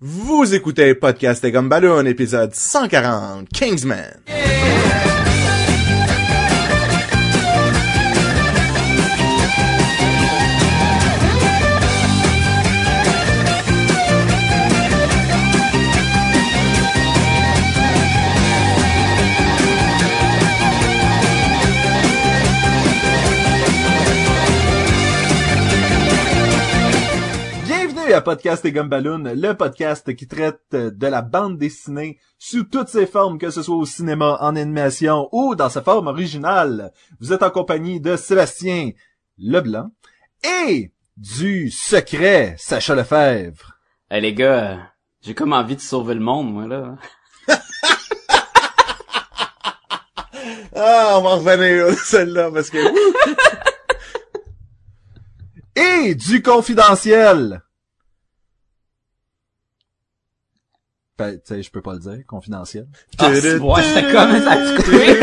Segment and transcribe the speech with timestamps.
[0.00, 4.20] Vous écoutez Podcast et comme Balloon, épisode 140, Kingsman.
[28.18, 33.06] À Podcast et Gumballoon, le podcast qui traite de la bande dessinée sous toutes ses
[33.06, 36.92] formes, que ce soit au cinéma, en animation ou dans sa forme originale.
[37.20, 38.90] Vous êtes en compagnie de Sébastien
[39.38, 39.92] Leblanc
[40.42, 43.78] et du secret Sacha Lefebvre.
[44.10, 44.80] Hey les gars,
[45.20, 46.96] j'ai comme envie de sauver le monde, moi, là.
[50.74, 52.78] Ah, on va en revenir celle-là parce que...
[56.08, 57.62] Et du confidentiel.
[61.18, 62.86] Tu sais, je peux pas le dire, confidentiel.
[63.18, 65.18] Ah, c'est- ouais, j'étais comme ça a coupé.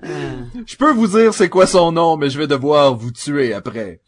[0.66, 4.00] Je peux vous dire c'est quoi son nom, mais je vais devoir vous tuer après.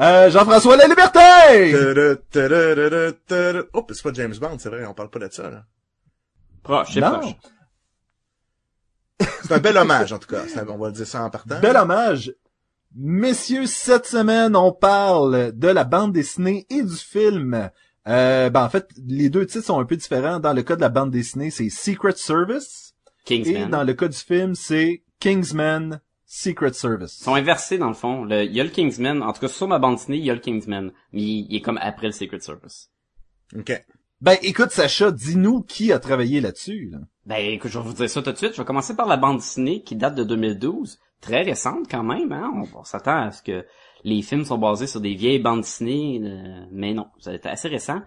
[0.00, 1.72] Euh, Jean-François La Liberté!
[3.72, 5.64] Oh, c'est pas James Bond, c'est vrai, on parle pas de ça, là.
[6.62, 7.34] Proche, c'est proche.
[9.42, 10.42] C'est un bel hommage, en tout cas.
[10.48, 11.60] C'est un- On va dire ça en partant.
[11.60, 12.34] Bel hommage.
[12.94, 17.70] Messieurs, cette semaine, on parle de la bande dessinée et du film.
[18.08, 20.38] Euh, ben, en fait, les deux titres sont un peu différents.
[20.38, 22.94] Dans le cas de la bande dessinée, c'est Secret Service.
[23.28, 23.70] Et Kingsman.
[23.70, 27.18] dans le cas du film, c'est Kingsman Secret Service.
[27.20, 28.24] Ils sont inversés, dans le fond.
[28.24, 29.22] Le- Il y a le Kingsman.
[29.22, 30.92] En tout cas, sur ma bande dessinée, il y a le Kingsman.
[31.12, 32.90] Mais il, il est comme après le Secret Service.
[33.56, 33.72] OK.
[34.22, 36.88] Ben, écoute, Sacha, dis-nous qui a travaillé là-dessus.
[36.92, 36.98] Là.
[37.26, 38.52] Ben, écoute, je vais vous dire ça tout de suite.
[38.54, 40.98] Je vais commencer par la bande dessinée qui date de 2012.
[41.20, 42.50] Très récente, quand même, hein.
[42.54, 43.64] On, on s'attend à ce que
[44.04, 46.20] les films sont basés sur des vieilles bandes dessinées.
[46.22, 48.00] euh, mais non, ça a été assez récent.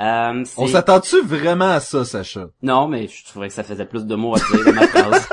[0.00, 2.48] Euh, On s'attend-tu vraiment à ça, Sacha?
[2.62, 5.28] Non, mais je trouvais que ça faisait plus de mots à dire dans ma phrase.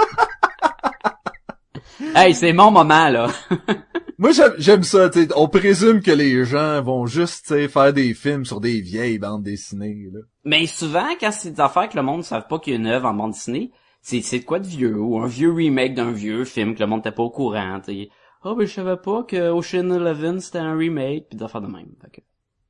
[2.16, 3.28] hey, c'est mon moment, là.
[4.21, 5.09] Moi, j'aime- ça.
[5.09, 9.17] tu sais, On présume que les gens vont juste faire des films sur des vieilles
[9.17, 10.09] bandes dessinées.
[10.14, 10.20] Là.
[10.45, 12.80] Mais souvent, quand c'est des affaires que le monde ne savent pas qu'il y a
[12.80, 13.71] une œuvre en bande dessinée,
[14.02, 16.86] c'est, c'est de quoi de vieux, ou un vieux remake d'un vieux film que le
[16.86, 18.10] monde n'était pas au courant, t'sais.
[18.43, 21.89] Ah, ben, je savais pas que Ocean Eleven, c'était un remake, pis d'affaires de même.
[22.02, 22.21] Fait que-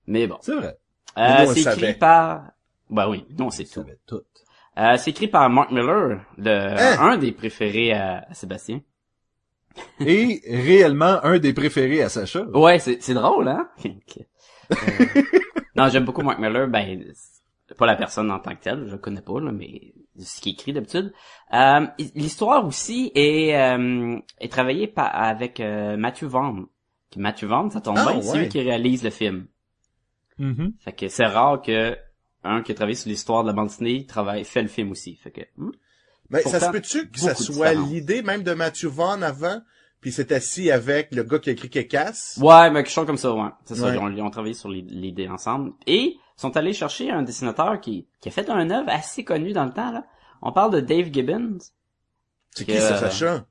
[0.07, 0.37] Mais bon.
[0.41, 0.77] C'est vrai.
[1.17, 2.43] Euh, c'est écrit par...
[2.89, 3.83] Bah oui, non, c'est tout.
[4.07, 4.21] tout.
[4.77, 6.97] Euh, c'est écrit par Mark Miller, le, Hein?
[7.11, 8.79] un des préférés à, à Sébastien.
[9.99, 12.43] Et réellement un des préférés à Sacha.
[12.53, 13.69] Ouais, c'est, c'est drôle, hein?
[14.71, 15.21] Euh,
[15.75, 17.03] non, j'aime beaucoup Mark Miller, ben,
[17.77, 20.53] pas la personne en tant que telle, je le connais pas, là, mais ce qu'il
[20.53, 21.11] écrit d'habitude.
[21.53, 26.67] Euh, l'histoire aussi est, euh, est travaillée par, avec euh, Matthew Vaughn.
[27.09, 29.47] Qui- Matthew Vaughn, ça tombe Ah, bien, c'est lui qui réalise le film.
[30.37, 30.73] Mhm.
[30.79, 31.97] Fait que c'est rare que
[32.43, 35.15] un qui a travaillé sur l'histoire de la bande dessinée travaille, fait le film aussi.
[35.15, 35.71] Fait que, hmm.
[36.31, 39.61] Mais ça se peut-tu que ça soit l'idée même de Matthew Vaughn avant,
[39.99, 42.37] puis s'est assis avec le gars qui a écrit Kekas?
[42.41, 43.49] Ouais, mais quelque chose comme ça, ouais.
[43.65, 43.95] C'est ça, Ouais.
[43.95, 45.73] ils ont, ils ont travaillé sur l'i- l'idée ensemble.
[45.85, 49.65] Et sont allés chercher un dessinateur qui, qui a fait un œuvre assez connu dans
[49.65, 50.05] le temps, là.
[50.41, 51.59] On parle de Dave Gibbons.
[52.49, 53.45] C'est qui ça, Sacha?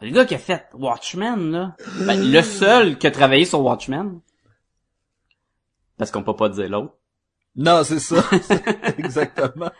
[0.00, 1.76] Le gars qui a fait Watchmen, là.
[2.06, 4.20] Ben, le seul qui a travaillé sur Watchmen.
[5.98, 6.94] Parce qu'on peut pas dire l'autre.
[7.56, 8.16] Non, c'est ça.
[8.98, 9.70] Exactement.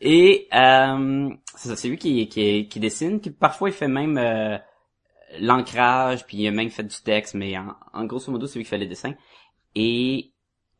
[0.00, 4.56] Et euh, c'est lui qui, qui, qui dessine, qui parfois il fait même euh,
[5.40, 8.64] l'ancrage, puis il a même fait du texte, mais en, en grosso modo, c'est lui
[8.64, 9.14] qui fait les dessins.
[9.74, 10.32] Et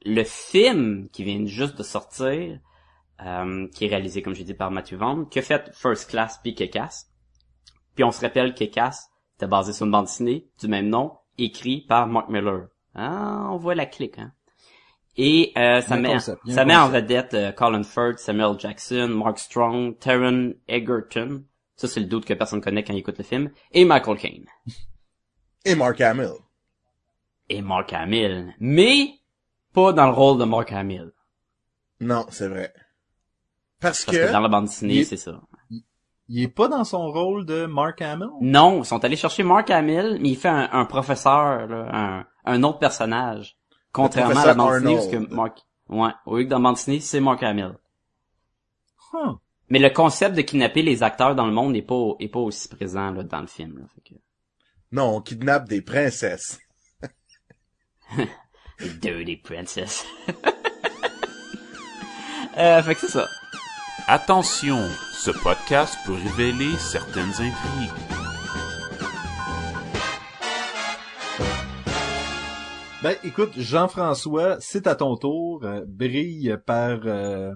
[0.04, 2.58] le film qui vient juste de sortir,
[3.24, 6.40] euh, qui est réalisé, comme j'ai dit, par Matthew Vaughn, qui a fait First Class
[6.42, 7.06] puis Kekas.
[7.94, 11.18] Puis on se rappelle que Kekas était basé sur une bande dessinée du même nom,
[11.36, 12.68] écrit par Mark Miller.
[12.94, 14.32] Ah, on voit la clique, hein.
[15.16, 19.38] Et euh, ça met, concept, ça met en vedette euh, Colin Firth, Samuel Jackson, Mark
[19.38, 21.44] Strong, Taron Egerton.
[21.76, 23.50] Ça, c'est le doute que personne connaît quand il écoute le film.
[23.72, 24.46] Et Michael Caine.
[25.64, 26.32] Et Mark Hamill.
[27.48, 28.54] Et Mark Hamill.
[28.60, 29.14] Mais,
[29.74, 31.10] pas dans le rôle de Mark Hamill.
[32.00, 32.72] Non, c'est vrai.
[33.78, 34.26] Parce, Parce que...
[34.26, 35.40] que dans la bande dessinée, c'est ça.
[36.28, 38.28] Il est pas dans son rôle de Mark Hamill?
[38.40, 42.26] Non, ils sont allés chercher Mark Hamill, mais il fait un, un professeur, là, un,
[42.44, 43.59] un autre personnage.
[43.92, 46.76] Contrairement à la bande dessinée, parce que Mark, ouais, au lieu que dans la bande
[46.76, 47.74] dessinée, c'est Mark Hamill.
[49.12, 49.36] Huh.
[49.68, 52.68] Mais le concept de kidnapper les acteurs dans le monde n'est pas, est pas aussi
[52.68, 53.84] présent, là, dans le film, là.
[53.94, 54.20] Fait que...
[54.92, 56.58] Non, on kidnappe des princesses.
[59.00, 60.04] Dirty Princess.
[62.56, 63.28] euh, fait que c'est ça.
[64.08, 64.80] Attention,
[65.12, 68.19] ce podcast peut révéler certaines intrigues.
[73.02, 75.64] Ben, écoute, Jean-François, c'est à ton tour.
[75.64, 77.54] Euh, brille par euh,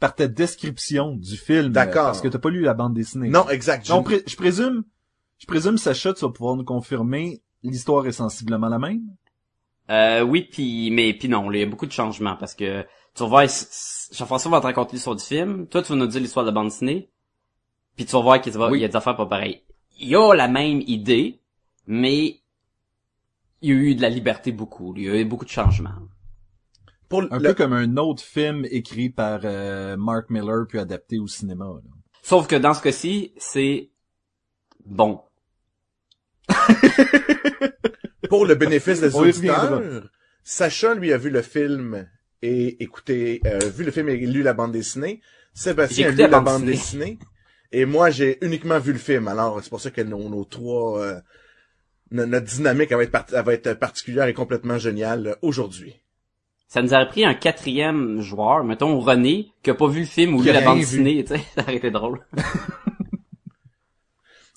[0.00, 1.68] par ta description du film.
[1.70, 2.06] D'accord.
[2.06, 3.28] Parce que t'as pas lu la bande dessinée.
[3.28, 3.86] Non, exact.
[3.88, 4.84] Donc, pré- je présume,
[5.38, 9.02] je présume, Sacha, tu vas pouvoir nous confirmer, l'histoire est sensiblement la même?
[9.90, 12.82] Euh, oui, puis mais puis non, il y a beaucoup de changements parce que
[13.14, 13.46] tu vas
[14.12, 16.54] Jean-François va te raconter l'histoire du film, toi tu vas nous dire l'histoire de la
[16.54, 17.10] bande dessinée,
[17.96, 18.80] puis tu vas voir qu'il va- Oui.
[18.80, 19.62] y a des affaires pas pareilles.
[20.00, 21.40] Il y a la même idée,
[21.86, 22.40] mais
[23.62, 25.94] il y a eu de la liberté beaucoup, il y a eu beaucoup de changements.
[27.08, 31.18] Pour Un le- peu comme un autre film écrit par euh, Mark Miller puis adapté
[31.18, 31.64] au cinéma.
[31.66, 31.80] là.
[32.22, 33.90] Sauf que dans ce cas-ci, c'est
[34.84, 35.20] bon.
[38.28, 39.82] pour le bénéfice des auditeurs,
[40.42, 42.08] Sacha lui a vu le film
[42.42, 45.20] et écouté, euh, vu le film et lu la bande dessinée.
[45.54, 47.18] Sébastien a lu la la bande bande dessinée.
[47.72, 49.26] Et moi, j'ai uniquement vu le film.
[49.28, 51.20] Alors, c'est pour ça que nos, nos trois, euh,
[52.10, 56.00] notre dynamique elle va, être part- elle va être particulière et complètement géniale euh, aujourd'hui.
[56.68, 60.34] Ça nous aurait pris un quatrième joueur, mettons René, qui a pas vu le film
[60.34, 62.26] ou lu la bande dessinée, tu sais, ça aurait été drôle.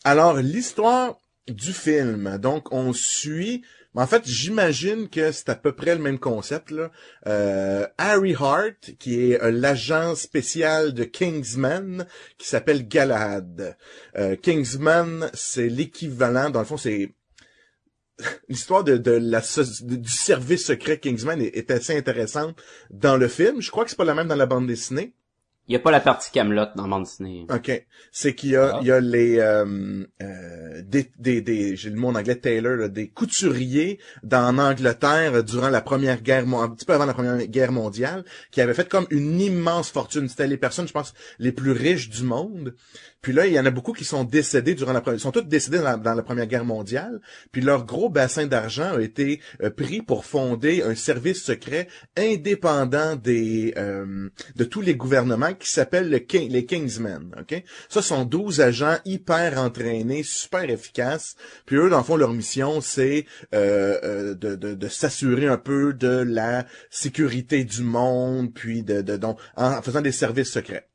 [0.04, 1.18] Alors, l'histoire
[1.48, 2.38] du film.
[2.38, 3.64] Donc, on suit...
[3.96, 6.72] En fait, j'imagine que c'est à peu près le même concept.
[6.72, 6.90] Là.
[7.28, 12.08] Euh, Harry Hart, qui est euh, l'agent spécial de Kingsman,
[12.38, 13.76] qui s'appelle Galahad.
[14.16, 17.12] Euh, Kingsman, c'est l'équivalent, dans le fond, c'est...
[18.50, 22.56] L'histoire de, de la de- du service secret Kingsman est, est assez intéressante
[22.92, 23.62] dans le film.
[23.62, 25.14] Je crois que c'est pas la même dans la bande dessinée.
[25.68, 27.46] Il y a pas la partie Camelot dans la bande dessinée.
[27.54, 27.86] OK.
[28.12, 28.80] C'est qu'il y a, Ah.
[28.82, 32.76] il y a les euh, euh, des, des, des j'ai le mot en anglais tailor,
[32.76, 37.06] là, des couturiers dans en Angleterre euh, durant la première guerre un petit peu avant
[37.06, 40.28] la première guerre mondiale qui avaient fait comme une immense fortune.
[40.28, 42.74] C'était les personnes, je pense, les plus riches du monde.
[43.22, 45.32] Puis là, il y en a beaucoup qui sont décédés durant la première, ils sont
[45.32, 47.20] tous décédés dans la, première guerre mondiale.
[47.52, 51.88] Puis leur gros bassin d'argent a été euh, pris pour fonder un service secret
[52.18, 57.36] indépendant des euh, de tous les gouvernements qui s'appelle les Kingsmen.
[57.40, 61.36] Ok, ça sont 12 agents hyper entraînés, super efficaces.
[61.66, 65.94] Puis eux, dans le fond, leur mission, c'est euh, de, de, de s'assurer un peu
[65.94, 70.90] de la sécurité du monde, puis de, de donc en faisant des services secrets.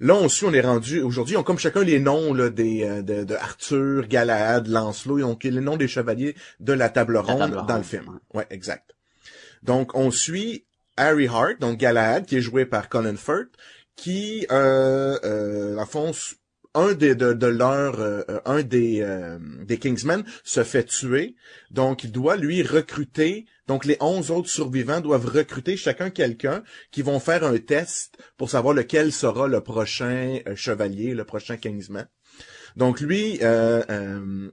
[0.00, 3.02] Là, on suit, on est rendu, aujourd'hui, ont comme chacun les noms là, des, euh,
[3.02, 7.52] de, de Arthur, Galahad, Lancelot, ils ont les noms des chevaliers de la table ronde
[7.52, 8.18] table dans le film.
[8.32, 8.94] Ouais, exact.
[9.62, 10.64] Donc, on suit
[10.96, 13.50] Harry Hart, donc Galahad, qui est joué par Colin Firth,
[13.94, 16.12] qui, euh, euh, le fond,
[16.74, 21.34] un des de, de leurs, euh, euh, un des euh, des Kingsmen se fait tuer,
[21.70, 23.46] donc il doit lui recruter.
[23.70, 28.50] Donc les 11 autres survivants doivent recruter chacun quelqu'un qui vont faire un test pour
[28.50, 32.08] savoir lequel sera le prochain euh, chevalier, le prochain Kingsman.
[32.74, 34.50] Donc lui, euh, euh,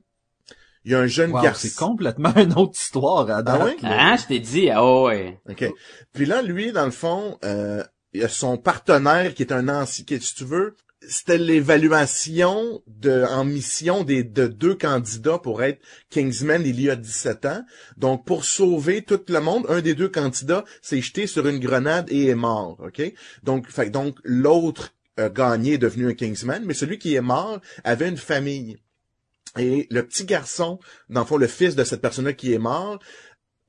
[0.85, 1.67] il y a un jeune Wow, garçon.
[1.67, 3.77] c'est complètement une autre histoire à date.
[3.81, 4.11] Ah là.
[4.11, 5.39] Hein, je t'ai dit, ah ouais.
[5.49, 5.65] OK.
[6.13, 10.05] Puis là, lui, dans le fond, euh, il a son partenaire qui est un ancien,
[10.05, 10.75] qui, si tu veux,
[11.07, 16.95] c'était l'évaluation de, en mission des, de deux candidats pour être Kingsman il y a
[16.95, 17.63] 17 ans.
[17.97, 22.07] Donc, pour sauver tout le monde, un des deux candidats s'est jeté sur une grenade
[22.11, 23.01] et est mort, OK?
[23.43, 28.07] Donc, fait, donc, l'autre gagné, est devenu un Kingsman, mais celui qui est mort avait
[28.07, 28.77] une famille.
[29.57, 32.99] Et le petit garçon, dans le fond, le fils de cette personne-là qui est mort,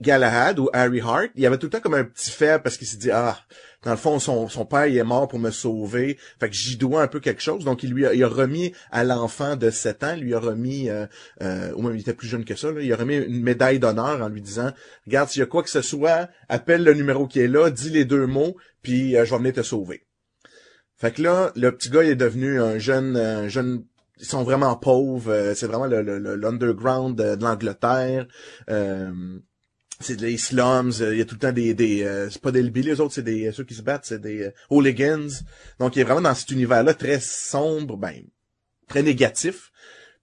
[0.00, 2.86] Galahad ou Harry Hart, il avait tout le temps comme un petit faible parce qu'il
[2.86, 3.36] s'est dit ah
[3.82, 6.76] dans le fond son, son père il est mort pour me sauver, fait que j'y
[6.76, 9.70] dois un peu quelque chose donc il lui a, il a remis à l'enfant de
[9.70, 11.06] 7 ans, lui a remis euh,
[11.42, 13.78] euh, ou même il était plus jeune que ça, là, il a remis une médaille
[13.80, 14.72] d'honneur en lui disant
[15.06, 17.90] regarde s'il y a quoi que ce soit, appelle le numéro qui est là, dis
[17.90, 20.04] les deux mots puis euh, je vais venir te sauver.
[20.96, 23.84] Fait que là le petit gars il est devenu un jeune un jeune
[24.20, 28.26] ils sont vraiment pauvres, euh, c'est vraiment le, le- le- l'underground de, de l'Angleterre.
[28.68, 29.12] Euh,
[30.00, 32.52] c'est des slums, euh, il y a tout le temps des, des euh, c'est pas
[32.52, 35.28] des hillbillies, les autres, c'est des, ceux qui se battent, c'est des euh, hooligans.
[35.80, 38.22] Donc, il est vraiment dans cet univers-là très sombre, ben,
[38.88, 39.72] très négatif.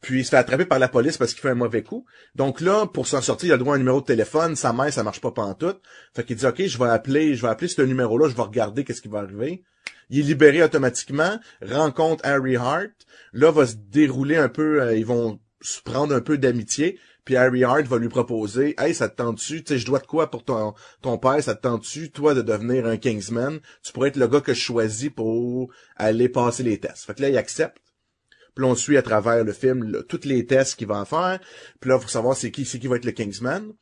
[0.02, 2.06] Puis, il se fait attraper par la police parce qu'il fait un mauvais coup.
[2.36, 4.56] Donc là, pour s'en sortir, il a droit à un numéro de téléphone.
[4.56, 5.82] Sa mère, ça marche pas pantoute.
[6.14, 8.84] Fait qu'il dit, OK, je vais appeler, je vais appeler ce numéro-là, je vais regarder
[8.84, 9.64] qu'est-ce qui va arriver.
[10.10, 12.92] Il est libéré automatiquement, rencontre Harry Hart.
[13.34, 17.00] Là, va se dérouler un peu, euh, ils vont se prendre un peu d'amitié.
[17.26, 20.06] Puis Harry Hart va lui proposer, hey, ça te tente-tu, tu sais, je dois de
[20.06, 23.60] quoi pour ton, ton père, ça te tente-tu, toi, de devenir un Kingsman?
[23.84, 27.06] Tu pourrais être le gars que je choisis pour aller passer les tests.
[27.06, 27.80] Fait que là, il accepte.
[28.54, 31.40] Puis on suit à travers le film tous les tests qu'il va en faire.
[31.80, 33.74] Puis là, faut savoir c'est qui, c'est qui va être le Kingsman.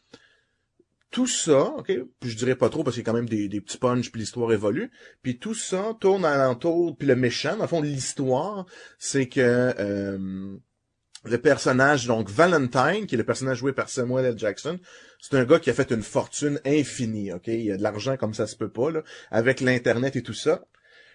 [1.12, 3.48] Tout ça, ok, puis je dirais pas trop parce qu'il y a quand même des,
[3.48, 4.90] des petits punchs puis l'histoire évolue.
[5.22, 8.66] Puis tout ça tourne alentour, puis le méchant, dans le fond, l'histoire,
[8.98, 10.58] c'est que euh,
[11.24, 14.38] le personnage, donc Valentine, qui est le personnage joué par Samuel L.
[14.38, 14.80] Jackson,
[15.22, 17.48] c'est un gars qui a fait une fortune infinie, ok?
[17.48, 20.65] Il a de l'argent comme ça se peut pas, là, avec l'Internet et tout ça.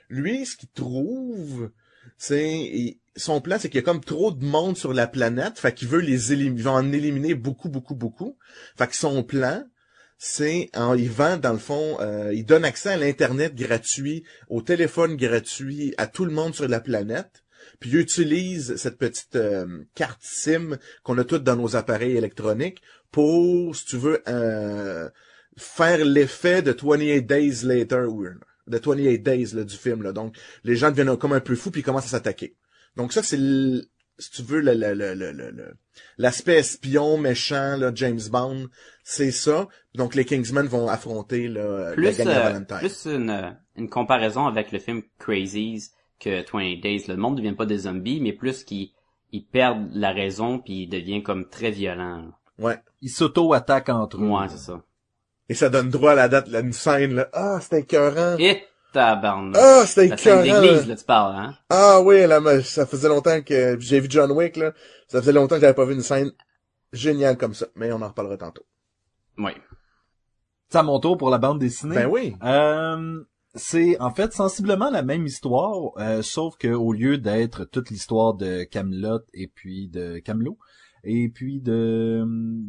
[0.08, 1.70] Lui, ce qu'il trouve,
[2.16, 2.98] c'est...
[3.16, 5.88] Son plan, c'est qu'il y a comme trop de monde sur la planète, fait qu'il
[5.88, 8.38] veut les éliminer, il va en éliminer beaucoup, beaucoup, beaucoup.
[8.76, 9.64] Fait que son plan,
[10.18, 14.62] c'est, en, il vend, dans le fond, euh, il donne accès à l'Internet gratuit, au
[14.62, 17.44] téléphone gratuit, à tout le monde sur la planète.
[17.80, 22.82] Puis il utilise cette petite euh, carte SIM qu'on a toutes dans nos appareils électroniques
[23.12, 25.08] pour, si tu veux, euh,
[25.56, 28.24] faire l'effet de 28 Days Later, ou
[28.66, 30.02] de 28 Days là, du film.
[30.02, 30.12] Là.
[30.12, 32.56] Donc, les gens deviennent comme un peu fous puis ils commencent à s'attaquer.
[32.96, 35.74] Donc ça, c'est, si tu veux, le- le- le- le- le- le-
[36.16, 38.68] l'aspect espion, méchant, là, James Bond,
[39.04, 39.68] c'est ça.
[39.94, 42.78] Donc les Kingsmen vont affronter là, la Plus, gang à euh, Valentine.
[42.78, 47.04] plus une, une comparaison avec le film Crazies que 20 Days.
[47.08, 48.90] Le monde ne devient pas des zombies, mais plus qu'ils
[49.30, 52.30] ils perdent la raison puis il devient comme très violent.
[52.58, 52.78] Ouais.
[53.02, 54.28] Ils s'auto-attaquent entre eux.
[54.28, 54.82] Ouais, c'est ça.
[55.48, 57.28] Et ça donne droit à la date, là, une scène, là.
[57.32, 58.36] Ah, c'était écœurant.
[58.38, 59.56] Et tabarnak.
[59.58, 60.60] Ah, c'était La scène écœurant.
[60.62, 60.88] d'église, là.
[60.88, 61.54] là, tu parles, hein?
[61.70, 64.72] Ah oui, là, ça faisait longtemps que j'ai vu John Wick, là.
[65.06, 66.32] Ça faisait longtemps que j'avais pas vu une scène
[66.92, 67.66] géniale comme ça.
[67.76, 68.64] Mais on en reparlera tantôt.
[69.38, 69.52] Oui.
[70.68, 71.94] C'est à mon tour pour la bande dessinée.
[71.94, 72.34] Ben oui.
[72.42, 73.22] Euh,
[73.58, 78.34] c'est en fait sensiblement la même histoire, euh, sauf que au lieu d'être toute l'histoire
[78.34, 80.56] de Camelot et puis de Camelot
[81.04, 82.64] et puis de hum,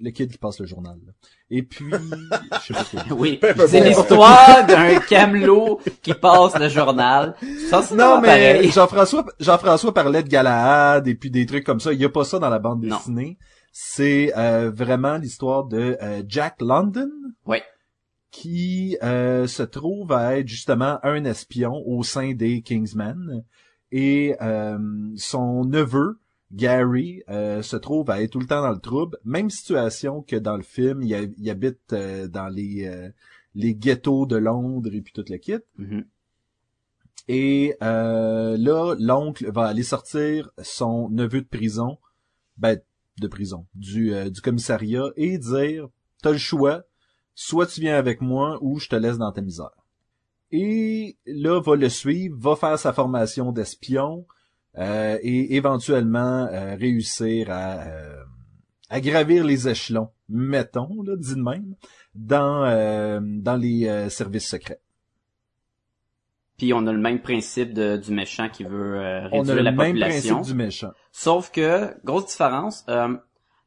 [0.00, 0.96] le kid qui passe le journal.
[1.06, 1.12] là.
[1.50, 1.90] Et puis
[2.64, 3.04] je sais pas.
[3.14, 3.40] Oui.
[3.66, 7.34] C'est l'histoire d'un camelot qui passe le journal.
[7.68, 8.70] Ça, Non mais pareil.
[8.70, 11.92] Jean-François Jean-François parlait de Galahad et puis des trucs comme ça.
[11.92, 12.96] Il y a pas ça dans la bande Non.
[12.96, 13.38] dessinée.
[13.72, 17.10] C'est euh, vraiment l'histoire de euh, Jack London.
[17.46, 17.62] Ouais.
[18.40, 23.42] Qui euh, se trouve à être justement un espion au sein des Kingsmen
[23.90, 24.78] et euh,
[25.16, 26.18] son neveu
[26.52, 29.18] Gary euh, se trouve à être tout le temps dans le trouble.
[29.24, 33.08] Même situation que dans le film, il, ha- il habite euh, dans les euh,
[33.56, 35.58] les ghettos de Londres et puis toute la kit.
[35.78, 36.04] Mhm.
[37.26, 41.98] Et euh, là, l'oncle va aller sortir son neveu de prison,
[42.56, 42.78] ben
[43.20, 45.88] de prison, du, euh, du commissariat et dire
[46.22, 46.84] t'as le choix,
[47.40, 49.70] soit tu viens avec moi ou je te laisse dans ta misère.
[50.50, 54.26] Et là, va le suivre, va faire sa formation d'espion
[54.76, 58.24] euh, et éventuellement euh, réussir à, euh,
[58.90, 61.76] à gravir les échelons, mettons, là, dit de même,
[62.16, 64.80] dans, euh, dans les euh, services secrets.
[66.56, 69.54] Puis on a le même principe de, du méchant qui veut euh, On a réduire
[69.54, 70.34] le la même population.
[70.36, 70.90] principe du méchant.
[71.12, 73.16] Sauf que, grosse différence, euh,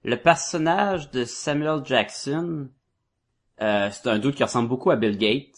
[0.04, 2.68] le personnage de Samuel Jackson,
[3.62, 5.58] euh, c'est un dude qui ressemble beaucoup à Bill Gates.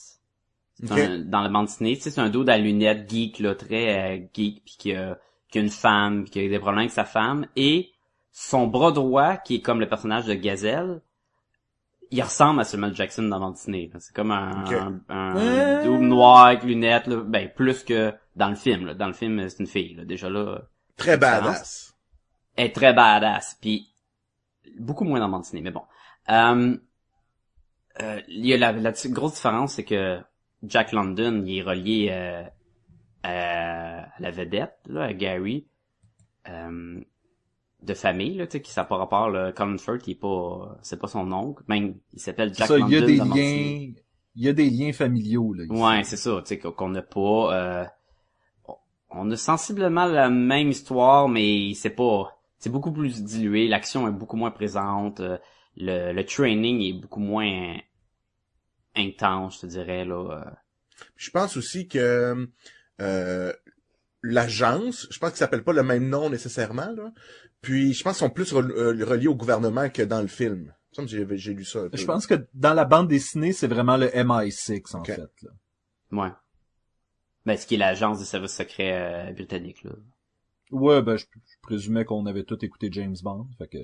[0.90, 4.18] Un- dans la bande dessinée, tu sais, c'est un dude à lunettes geek, là, très
[4.18, 5.18] euh, geek, puis qui a,
[5.50, 7.92] qui a une femme, puis qui a des problèmes avec sa femme, et
[8.32, 11.02] son bras droit, qui est comme le personnage de Gazelle,
[12.12, 13.90] il ressemble à Samuel Jackson dans la bande dessinée.
[14.00, 14.74] C'est comme un, Ok.
[14.74, 15.84] un, un Ouais.
[15.84, 18.88] dude noir avec lunettes, là, ben plus que dans le film.
[18.88, 18.94] Là.
[18.94, 20.64] Dans le film, c'est une fille, là, déjà là
[20.98, 21.96] Très badass.
[22.58, 23.88] est très badass, puis
[24.80, 25.84] beaucoup moins dans la bande dessinée, mais bon.
[26.30, 26.76] Euh,
[28.02, 30.20] euh, il y a la, la grosse différence, c'est que
[30.64, 32.44] Jack London, il est relié euh,
[33.24, 35.68] à la vedette, là, à Gary,
[36.50, 37.00] euh,
[37.82, 40.78] de famille, là, tu sais, qui ça pas rapport, là, Colin Firth, il est pas,
[40.82, 43.94] c'est pas son oncle, même, il s'appelle Jack ça, London il y a des liens,
[44.36, 45.66] il y a des liens familiaux, là.
[45.66, 45.74] ici.
[45.74, 47.54] Ouais, c'est ça, tu sais, qu'on- qu'on n'a pas...
[47.54, 47.86] euh,
[49.10, 52.38] on a sensiblement la même histoire, mais c'est pas...
[52.58, 55.38] C'est beaucoup plus dilué, l'action est beaucoup moins présente, euh,
[55.78, 57.78] le, le training est beaucoup moins
[58.96, 60.44] intense, je te dirais, là.
[60.46, 60.52] euh.
[61.16, 62.48] Je pense aussi que
[63.02, 63.54] euh,
[64.22, 67.12] l'agence, je pense qu'ils s'appellent pas le même nom nécessairement, là.
[67.62, 70.74] Puis je pense qu'ils sont plus euh, reliés au gouvernement que dans le film.
[71.08, 71.80] J'ai lu ça.
[71.80, 71.98] un peu.
[71.98, 75.50] Je pense que dans la bande dessinée, c'est vraiment le MI6, en fait, là.
[76.12, 76.32] Ouais.
[77.46, 79.92] Ben, ce qui est l'agence des services secrets euh, britanniques, là.
[80.70, 83.78] Ouais, ben, je, je présumais qu'on avait tous écouté James Bond, fait que...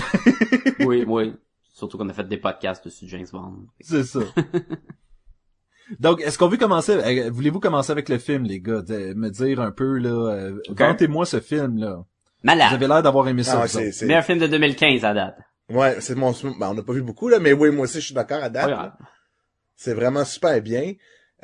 [0.80, 1.34] oui, oui.
[1.74, 3.66] Surtout qu'on a fait des podcasts dessus James Bond.
[3.80, 4.20] C'est ça.
[6.00, 9.30] Donc, est-ce qu'on veut commencer, euh, voulez-vous commencer avec le film, les gars, de me
[9.30, 10.78] dire un peu, là, euh, Ok.
[10.78, 11.96] vantez-moi ce film, là.
[11.96, 12.04] Vous
[12.42, 12.72] Malade!
[12.74, 15.38] avez l'air d'avoir aimé ça, Ah, vous c'est, c'est- Meilleur film de 2015 à date.
[15.70, 18.06] ouais, c'est mon, ben, on n'a pas vu beaucoup, là, mais oui, moi aussi, je
[18.06, 18.92] suis d'accord à date.
[19.76, 20.92] C'est vraiment super bien.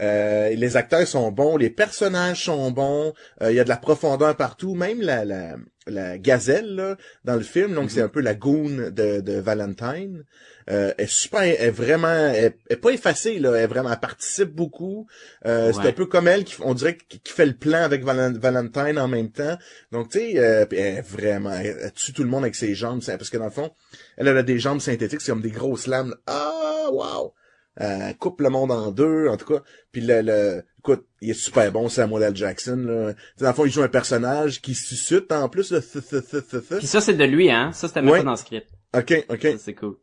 [0.00, 3.76] Euh, les acteurs sont bons, les personnages sont bons, euh, il y a de la
[3.76, 8.20] profondeur partout, même la, la, la gazelle là, dans le film, donc c'est un peu
[8.20, 10.24] la goon de, de Valentine.
[10.70, 15.06] Euh, est super, est vraiment, est, est pas effacée là, elle vraiment elle participe beaucoup.
[15.44, 18.02] Euh, C'est un peu comme elle qui, on dirait, qui, qui fait le plan avec
[18.02, 19.58] Valen- Valentine en même temps.
[19.92, 22.74] Donc tu sais, euh, elle est vraiment, elle, elle tue tout le monde avec ses
[22.74, 23.70] jambes, parce que dans le fond,
[24.16, 26.10] elle a des jambes synthétiques, c'est comme des grosses lames.
[26.10, 26.16] là.
[26.26, 27.34] Ah, wow!
[27.80, 29.60] Euh, coupe le monde en deux, en tout cas.
[29.90, 32.36] Puis le, le écoute, il est super bon, Samuel L.
[32.36, 32.76] Jackson.
[32.86, 33.14] Là.
[33.38, 35.72] Dans le fond, il joue un personnage qui suscite en plus.
[35.72, 36.78] Là, th- th-.
[36.78, 37.72] Puis ça, c'est de lui, hein.
[37.72, 38.18] Ça, c'était même Ouais.
[38.20, 38.68] pas dans le script.
[38.96, 39.48] Ok, ok.
[39.58, 39.96] C'est cool.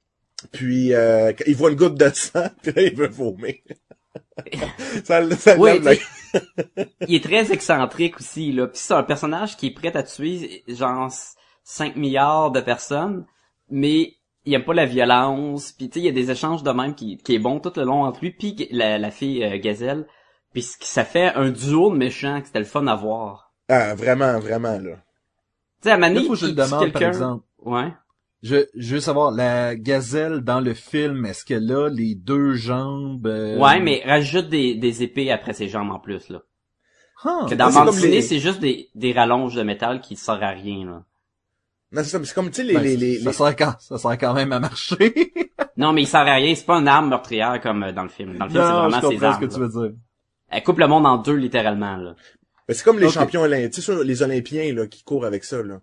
[0.51, 3.55] Puis euh, il voit une goutte de sang, puis là, il veut vomir.
[5.05, 5.71] ça, ça Oui,
[7.07, 8.67] il est très excentrique aussi, là.
[8.67, 11.11] Puis c'est un personnage qui est prêt à tuer, genre,
[11.63, 13.25] 5 milliards de personnes,
[13.69, 15.71] mais il aime pas la violence.
[15.71, 17.73] Puis tu sais, il y a des échanges de même qui, qui est bon tout
[17.75, 20.05] le long entre lui puis la, la fille euh, Gazelle.
[20.53, 23.51] Puis ce qui- ça fait un duo de méchants que c'était le fun à voir.
[23.69, 24.95] Ah, vraiment, vraiment, là.
[25.81, 27.07] Tu sais, à Là, Mané, faut que je tue demande, par quelqu'un.
[27.07, 27.45] exemple.
[27.63, 27.93] Ouais.
[28.43, 33.27] Je, je veux savoir, la gazelle dans le film, est-ce qu'elle a les deux jambes?
[33.27, 36.41] euh, Ouais, mais rajoute des, des épées après ses jambes en plus, là.
[37.23, 37.47] Huh.
[37.47, 40.41] Que dans c'est comme Bande les- c'est juste des, des rallonges de métal qui servent
[40.43, 41.03] à rien, là.
[41.91, 43.73] Non, c'est ça, mais c'est comme, tu sais, les, Ben, les, les, ça, sert quand,
[43.79, 45.13] ça sert quand même à marcher.
[45.77, 46.53] Non, mais il sert à rien.
[46.53, 48.37] C'est pas une arme meurtrière comme euh, dans le film.
[48.37, 49.47] Dans le film, c'est je vraiment ses comprends ce armes.
[49.47, 49.97] que tu veux dire.
[50.49, 52.13] Elle coupe le monde en deux, littéralement, là.
[52.67, 55.43] ben, c'est comme les champions olympiques, tu sais, ça, les Olympiens, là, qui courent avec
[55.43, 55.79] ça, là.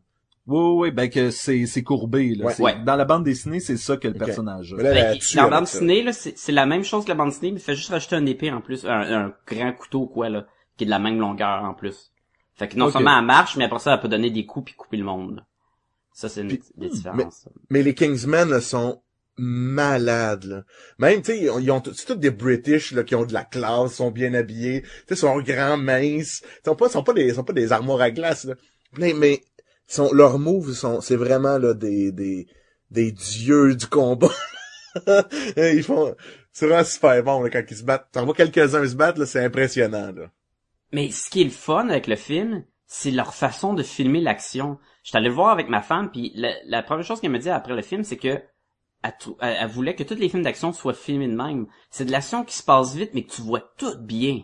[0.47, 2.45] Oui, oui, oui, ben que c'est, c'est courbé, là.
[2.47, 2.53] Ouais.
[2.55, 2.77] C'est- Ouais.
[2.85, 4.77] Dans la bande dessinée, c'est ça que le personnage a.
[4.77, 7.15] Mais là, Ben, dans la bande dessinée, là, c'est c'est la même chose que la
[7.15, 8.91] bande dessinée, mais il fait juste rajouter un épée en plus, un,
[9.27, 10.47] un grand couteau, quoi, là,
[10.77, 12.13] qui est de la même longueur en plus.
[12.55, 14.75] Fait que non seulement elle marche, mais après ça, elle peut donner des coups puis
[14.75, 15.45] couper le monde.
[16.19, 17.49] Ça, c'est une Puis- des différences.
[17.71, 19.01] Mais les Kingsmen là, sont
[19.37, 20.43] malades.
[20.47, 20.65] Là.
[20.99, 23.25] Même, tu sais, ils ont, ils ont tout- c'est tous des British là, qui ont
[23.25, 26.43] de la classe, sont bien habillés, tu sais, sont grands, minces.
[26.45, 28.47] Ils sont pas, sont pas des, sont pas des armoires à glace.
[28.47, 28.57] Là.
[28.99, 29.43] Mais, mais
[29.87, 32.49] sont, leurs moves sont, c'est vraiment là des, des,
[32.91, 34.35] des dieux du combat.
[35.57, 36.17] ils font,
[36.53, 38.09] c'est vraiment super bon là, quand ils se battent.
[38.11, 40.11] T'en vois quelques-uns se battre, là, c'est impressionnant.
[40.11, 40.33] Là.
[40.93, 44.79] Mais ce qui est le fun avec le film, c'est leur façon de filmer l'action.
[45.09, 47.75] J'étais allé le voir avec ma femme, puis la, première chose qu'elle me dit après
[47.75, 48.43] le film, c'est que
[49.41, 51.67] elle, voulait que tous les films d'action soient filmés de même.
[51.89, 54.43] C'est de l'action qui se passe vite, mais que tu vois tout bien.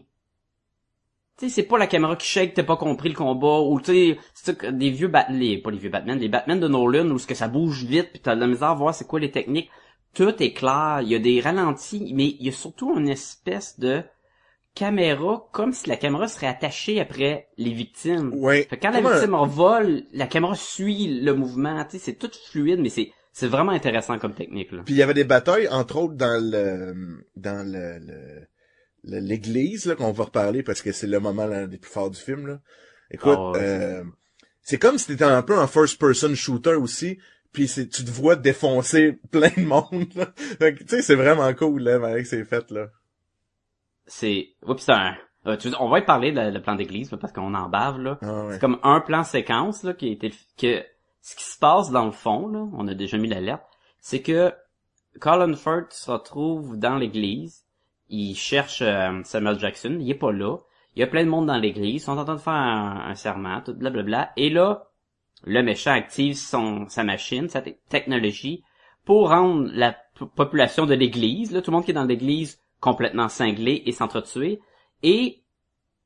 [1.37, 3.93] Tu sais, c'est pas la caméra qui shake, t'as pas compris le combat, ou tu
[3.93, 7.19] sais, c'est des vieux Bat les, pas les vieux Batman, les Batman de Nolan, où
[7.19, 9.31] ce que ça bouge vite, puis t'as de la misère à voir c'est quoi les
[9.31, 9.69] techniques.
[10.15, 13.79] Tout est clair, il y a des ralentis, mais il y a surtout une espèce
[13.79, 14.03] de
[14.75, 18.33] caméra, comme si la caméra serait attachée après les victimes.
[18.35, 18.65] Ouais.
[18.69, 21.99] Fait que quand la Comme un- victime revole, la caméra suit le mouvement, tu sais,
[22.05, 24.83] c'est tout fluide, mais c'est, c'est vraiment intéressant comme technique, là.
[24.85, 28.47] Puis il y avait des batailles, entre autres dans le dans le, le-
[29.21, 32.19] l'église là qu'on va reparler parce que c'est le moment l'un des plus forts du
[32.21, 32.61] film là.
[33.11, 34.05] Écoute, Ah euh,
[34.63, 37.19] c'est comme si t'étais un peu un first person shooter aussi.
[37.53, 40.07] Puis c'est tu te vois défoncer plein de monde.
[40.17, 40.33] Là.
[40.59, 42.89] Fait que, tu sais, c'est vraiment cool là, avec c'est fait là.
[44.07, 45.15] C'est, oups, c'est un,
[45.47, 47.99] euh, tu veux- on va y parler de le plan d'église, parce qu'on en bave,
[48.01, 48.19] là.
[48.23, 48.53] Ah ouais.
[48.55, 50.85] C'est comme un plan séquence, là, qui a été, que,
[51.23, 53.65] ce qui se passe dans le fond, là, on a déjà mis l'alerte,
[54.01, 54.53] c'est que
[55.21, 57.65] Colin Firth se retrouve dans l'église,
[58.11, 60.59] il cherche euh, Samuel Jackson, il est pas là,
[60.97, 63.07] il y a plein de monde dans l'église, ils sont en train de faire un,
[63.09, 64.89] un serment, tout blablabla, et là,
[65.45, 68.63] le méchant active son, sa machine, sa te- technologie,
[69.05, 69.97] pour rendre la
[70.37, 74.61] population de l'église, là, tout le monde qui est dans l'église, complètement cinglé et s'entretuer,
[75.03, 75.43] et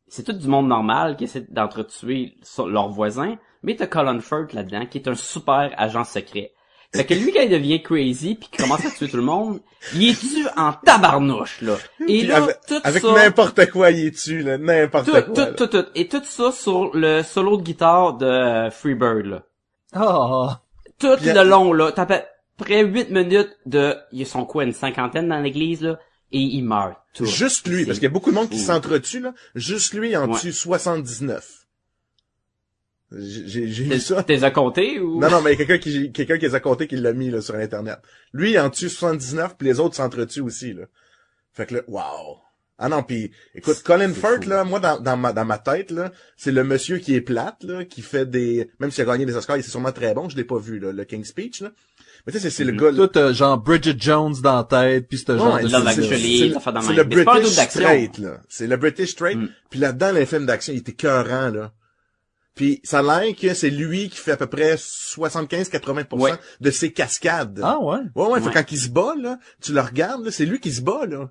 [0.07, 2.37] c'est tout du monde normal qui essaie d'entretuer
[2.67, 6.53] leurs voisins, mais t'as Colin Firth là-dedans, qui est un super agent secret.
[6.95, 9.61] Fait que lui, quand il devient crazy puis qu'il commence à tuer tout le monde,
[9.95, 11.75] il est tu en tabarnouche, là.
[12.01, 13.13] Et Puis là, avec, tout avec ça...
[13.13, 15.23] n'importe quoi il est dessus là, n'importe quoi.
[15.23, 15.47] tout, là.
[15.53, 15.85] tout, tout.
[15.95, 19.43] Et tout ça sur le solo de guitare de Freebird, là.
[19.93, 20.63] Ah,
[20.99, 21.93] Tout Puis, le long, là.
[21.93, 22.07] T'as
[22.57, 23.95] près 8 minutes de...
[24.13, 25.99] Ils sont quoi, une cinquantaine dans l'église, là?
[26.33, 26.97] Et il meurt.
[27.15, 27.25] Tout.
[27.25, 29.33] Juste lui, parce qu'il y a beaucoup de monde qui s'entretue là.
[29.55, 30.39] Juste lui en Ouais.
[30.41, 31.67] tue 79.
[33.11, 34.23] J'ai j'ai- j'ai vu ça.
[34.23, 35.19] T'es à compter ou?
[35.19, 37.55] Non, non, mais quelqu'un qui, quelqu'un qui les a comptés qui l'a mis, là, sur
[37.55, 37.99] Internet.
[38.35, 40.85] Lui, il en tue 79, puis les autres s'entretuent aussi, là.
[41.55, 42.37] Fait que là, wow.
[42.77, 44.51] Ah non, puis écoute, Colin Firth, fou.
[44.51, 47.65] là, moi, dans, dans, ma, dans ma tête, là, c'est le monsieur qui est plate,
[47.65, 48.71] là, qui fait des...
[48.79, 50.79] Même s'il a gagné des Oscars, il est sûrement très bon, je l'ai pas vu,
[50.79, 51.73] là, le King's Speech, là.
[52.27, 52.79] Mais tu sais, c'est c'est le Mhm.
[52.79, 52.91] gars...
[52.93, 55.75] là- tout euh, genre Bridget Jones dans la tête, puis ce genre Ouais, de c'est-
[56.03, 58.39] fait le British straight, là.
[58.49, 59.39] C'est le British straight.
[59.39, 59.49] Mm.
[59.71, 61.73] Puis là-dedans, les films d'action, il était cœurant, là.
[62.55, 66.33] Puis ça a l'air que c'est lui qui fait à peu près 75-80% Ouais.
[66.61, 67.61] de ses cascades.
[67.63, 67.99] Ah ouais.
[68.15, 68.53] Ouais, ouais, fait Ouais.
[68.55, 71.31] quand il se bat, là, tu le regardes, là, c'est lui qui se bat, là.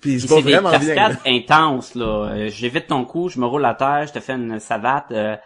[0.00, 0.78] Puis il se bat c'est des vraiment bien.
[0.80, 1.32] cascades là.
[1.32, 2.30] intenses, là.
[2.34, 5.06] Euh, J'évite ton coup, je me roule à terre, je te fais une savate.
[5.12, 5.36] euh,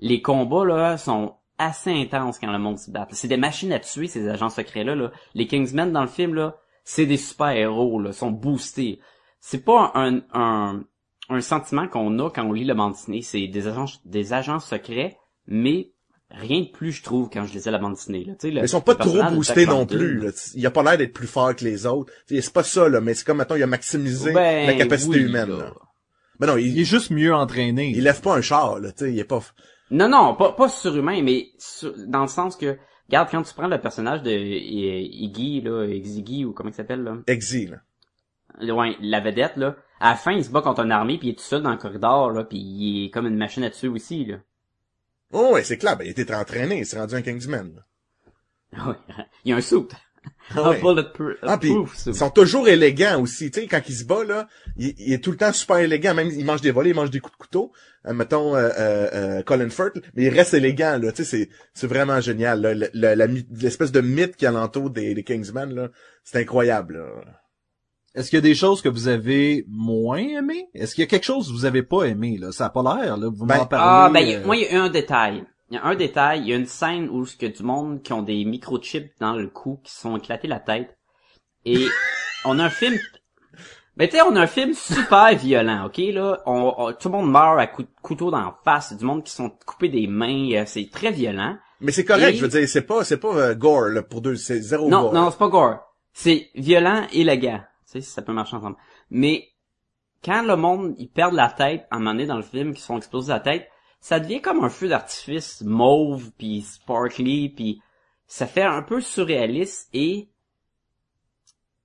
[0.00, 3.06] les combats, là, sont assez intenses quand le monde se bat.
[3.12, 5.10] C'est des machines à tuer, ces agents secrets-là, là.
[5.34, 9.00] Les Kingsmen, dans le film, là, c'est des super-héros, là, sont boostés.
[9.40, 10.84] C'est pas un, un,
[11.28, 13.22] un sentiment qu'on a quand on lit le bande dessinée.
[13.22, 15.16] C'est des agents, des agents secrets,
[15.46, 15.90] mais
[16.30, 18.34] rien de plus, je trouve, quand je lisais la bande dessinée, là.
[18.42, 20.18] Le- Mais ils sont pas trop boostés non plus.
[20.20, 20.30] là.
[20.54, 22.12] Il a pas l'air d'être plus fort que les autres.
[22.26, 25.22] C'est pas ça, là, mais c'est comme, mettons, il a maximisé Ben, la capacité oui,
[25.24, 25.50] humaine.
[25.50, 25.56] là.
[25.58, 25.72] Là.
[26.38, 27.90] Ben non, Il il, est juste mieux entraîné.
[27.94, 29.40] il lève pas un char, là, tu sais, il est pas...
[29.90, 32.76] Non, non, pas, pas surhumain, mais sur- dans le sens que,
[33.08, 37.16] regarde, quand tu prends le personnage de Iggy, là, Iggy, ou comment il s'appelle, là,
[37.26, 38.74] Exi, là.
[38.74, 41.30] ouais, la vedette, là, à la fin, il se bat contre une armée, puis il
[41.32, 43.88] est tout seul dans le corridor, là, puis il est comme une machine à tuer
[43.88, 44.36] aussi, là.
[45.32, 47.74] Oh, ouais, c'est clair, ben, il était entraîné, il s'est rendu un Kingsman.
[47.76, 47.82] là.
[48.86, 48.94] Ouais.
[49.44, 49.86] il y a un suit.
[50.54, 50.80] Ah ouais.
[50.80, 54.94] bulletproof Ah, ils sont toujours élégants aussi, tu sais, quand il se bat, là, il,
[54.98, 57.18] il est tout le temps super élégant, même il mange des volets, il mange des
[57.20, 57.72] coups de couteau,
[58.06, 61.48] euh, mettons euh, euh, euh, Colin Firth, mais il reste élégant, là, tu sais, c'est,
[61.74, 65.24] c'est vraiment génial, là, le- le- la my- l'espèce de mythe qui alentour des, des
[65.24, 65.88] Kingsmen, là,
[66.22, 67.24] c'est incroyable, là.
[68.14, 70.68] Est-ce qu'il y a des choses que vous avez moins aimées?
[70.72, 72.50] Est-ce qu'il y a quelque chose que vous avez pas aimé, là?
[72.50, 73.28] Ça a pas l'air, là.
[73.28, 73.84] Vous Ben, m'en parlez.
[73.86, 75.44] Ah, ben, il y a- euh, moi, il y a un détail.
[75.70, 77.62] Il y a un détail, il y a une scène où il y a du
[77.62, 80.96] monde qui ont des microchips dans le cou, qui se sont éclatés la tête.
[81.64, 81.86] Et
[82.44, 82.96] on a un film...
[83.96, 86.42] Mais tu sais, on a un film super violent, ok, là?
[86.44, 88.92] On, on- tout le monde meurt à coups de couteau dans la face.
[88.94, 90.50] Du monde qui sont coupés des mains.
[90.52, 91.56] euh, C'est très violent.
[91.80, 94.20] Mais c'est correct, Et- je veux dire, c'est pas, c'est pas euh, gore, là, pour
[94.20, 95.14] deux, c'est zéro Non, gore.
[95.14, 95.78] non, c'est pas gore.
[96.12, 97.60] C'est violent, élégant.
[97.90, 98.76] Tu sais, ça peut marcher ensemble.
[99.10, 99.48] Mais
[100.22, 102.84] quand le monde, ils perdent la tête, à un moment donné dans le film, qu'ils
[102.84, 103.66] sont explosés la tête,
[104.06, 107.82] ça devient comme un feu d'artifice mauve, puis sparkly, puis
[108.28, 110.28] ça fait un peu surréaliste et...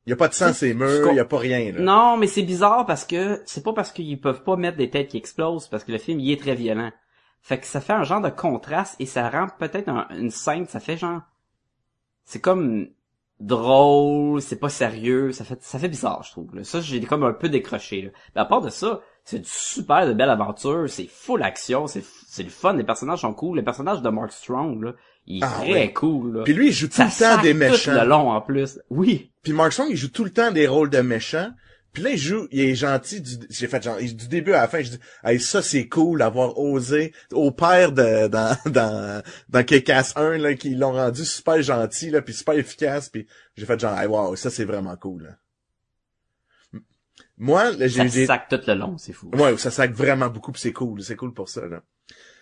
[0.06, 1.80] Il y a pas de sang, c'est murs, il y a pas rien, là.
[1.80, 5.08] Non, mais c'est bizarre parce que c'est pas parce qu'ils peuvent pas mettre des têtes
[5.08, 6.92] qui explosent, parce que le film, il est très violent.
[7.42, 10.68] Fait que ça fait un genre de contraste et ça rend peut-être un- une scène,
[10.68, 11.22] ça fait genre...
[12.24, 12.88] C'est comme
[13.40, 16.56] drôle, c'est pas sérieux, ça fait ça fait bizarre, je trouve.
[16.56, 16.64] là.
[16.64, 18.04] Ça, j'ai comme un peu décroché.
[18.04, 18.12] Là.
[18.36, 22.04] Mais à part de ça, c'est du super de belle aventure, c'est full action, c'est
[22.28, 23.58] c'est le fun, les personnages sont cool.
[23.58, 24.94] Le personnage de Mark Strong, là,
[25.28, 25.94] il est Ah, très ouais.
[25.94, 26.38] cool.
[26.38, 26.44] Là.
[26.44, 27.94] Puis lui, il joue tout le temps des tout méchants.
[27.94, 28.80] le long en plus.
[28.90, 29.32] Oui.
[29.44, 31.52] Puis Mark Strong, il joue tout le temps des rôles de méchants.
[31.92, 34.70] Puis là, il joue, il est gentil du, j'ai fait genre, du début à la
[34.70, 39.64] fin, je dis, hey, ça c'est cool d'avoir osé, au père de, dans, dans, dans
[39.66, 43.78] Kick-Ass 1, là, qui l'ont rendu super gentil, là, puis super efficace, puis j'ai fait
[43.78, 45.30] genre, hey, wow, ça c'est vraiment cool, là.
[47.44, 49.32] Moi, j'ai, Ça sac tout le long, c'est fou.
[49.34, 51.82] Ouais, ça sac vraiment beaucoup, puis c'est cool, c'est cool pour ça là.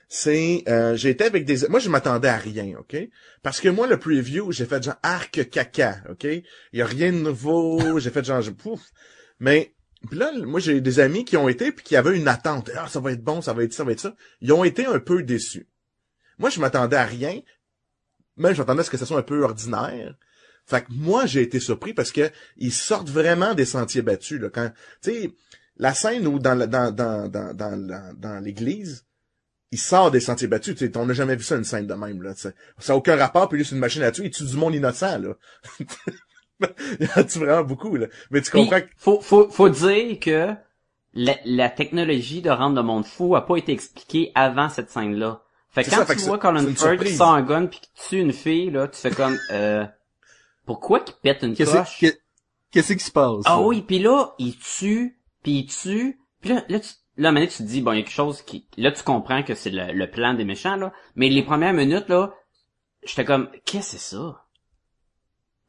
[0.09, 2.97] C'est euh, j'ai été avec des moi je m'attendais à rien, OK?
[3.41, 6.23] Parce que moi le preview, j'ai fait genre arc caca, OK?
[6.25, 8.81] Il y a rien de nouveau, j'ai fait genre je- pouf.
[9.39, 9.73] Mais
[10.09, 12.69] puis là moi j'ai des amis qui ont été puis qui avaient une attente.
[12.75, 14.15] Ah ça va être bon, ça va être ça, ça va être ça.
[14.41, 15.67] Ils ont été un peu déçus.
[16.39, 17.39] Moi je m'attendais à rien.
[18.35, 20.15] Même je m'attendais à ce que ça soit un peu ordinaire.
[20.69, 24.49] Fait que moi j'ai été surpris parce que ils sortent vraiment des sentiers battus là
[24.49, 25.31] quand tu sais
[25.77, 29.05] la scène où dans dans dans dans dans, dans l'église
[29.71, 31.93] il sort des sentiers battus, tu sais, on n'a jamais vu ça une scène de
[31.93, 32.33] même là.
[32.35, 34.75] Ça a aucun rapport puis lui c'est une machine à tuer, il tue du monde
[34.75, 35.33] innocent là.
[36.99, 38.05] il y en a vraiment beaucoup là.
[38.29, 40.53] Mais tu Puis, comprends que faut, faut, faut dire que
[41.15, 45.41] la, la technologie de rendre le monde fou a pas été expliquée avant cette scène-là.
[45.71, 48.19] Fait que quand ça, tu vois Colin Firth qui sort un gun puis qui tue
[48.19, 49.85] une fille, là, tu fais comme, euh,
[50.69, 52.05] pourquoi qu'il pète une Qu'est-ce coche?
[52.69, 53.41] qu'est-ce qui se passe?
[53.45, 57.31] Ah oui, puis là, il tue, puis il tue, puis là, là, tu, là, à
[57.31, 59.55] donné, tu te dis, bon, il y a quelque chose qui, là, tu comprends que
[59.55, 62.35] c'est le, le plan des méchants, là, mais les premières minutes, là,
[63.03, 64.45] j'étais comme, qu'est-ce que c'est ça?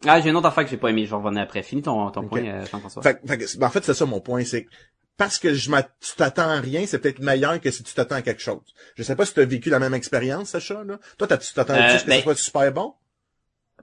[0.06, 1.62] Ah, j'ai une autre affaire que j'ai pas aimé, je vais revenir après.
[1.62, 3.02] Finis ton, ton point, euh, Jean-François.
[3.02, 4.70] fait, ben, en fait c'est ça mon point, c'est que
[5.16, 8.22] parce que je tu t'attends à rien, c'est peut-être meilleur que si tu t'attends à
[8.22, 8.62] quelque chose.
[8.96, 10.98] Je sais pas si tu as vécu la même expérience, Sacha, là.
[11.18, 12.94] Toi, t'as- tu t'attends Euh, à ce que ben- ça soit super bon?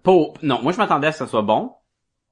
[0.04, 1.74] Pas- non, moi je m'attendais à ce que ça soit bon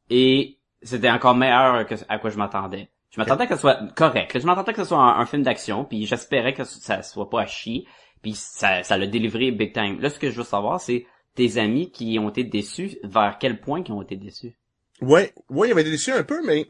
[0.10, 2.90] et c'était encore meilleur que à quoi je m'attendais.
[3.10, 4.38] Je m'attendais à que ce soit correct.
[4.40, 7.42] Je m'attendais que ce soit un, un film d'action, puis j'espérais que ça soit pas
[7.42, 7.88] à chier,
[8.22, 10.00] puis ça, ça l'a délivré big time.
[10.02, 13.60] Là, ce que je veux savoir, c'est tes amis qui ont été déçus, vers quel
[13.60, 14.58] point qui ont été déçus?
[15.02, 16.68] Ouais, ouais, il avait été déçu un peu, mais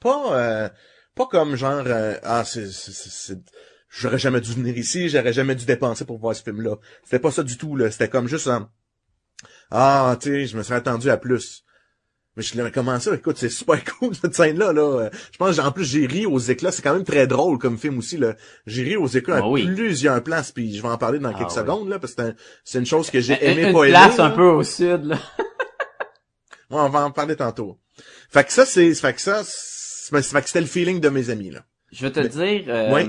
[0.00, 0.68] pas euh,
[1.14, 2.68] pas comme genre euh, ah c'est
[3.88, 6.76] j'aurais jamais dû venir ici, j'aurais jamais dû dépenser pour voir ce film là.
[7.04, 8.70] C'était pas ça du tout là, c'était comme juste un
[9.72, 11.64] ah tu sais, je me serais attendu à plus.
[12.36, 14.72] Mais je l'ai comment ça Écoute, c'est super cool cette scène là.
[15.32, 17.98] Je pense en plus j'ai ri aux éclats, c'est quand même très drôle comme film
[17.98, 18.36] aussi là.
[18.66, 19.66] J'ai ri aux éclats Ah à oui.
[19.66, 21.56] plusieurs places puis je vais en parler dans Ah quelques oui.
[21.56, 23.86] secondes là parce que c'est un- c'est une chose que j'ai Une- aimé une pas
[23.86, 24.34] place un là.
[24.34, 25.16] peu au sud, là.
[26.70, 27.78] Ouais, on va en parler tantôt.
[28.30, 31.28] Fait que ça, c'est, fait que ça, c'est- fait que c'était le feeling de mes
[31.28, 31.60] amis, là.
[31.92, 33.06] Je vais te le dire, euh, Ouais.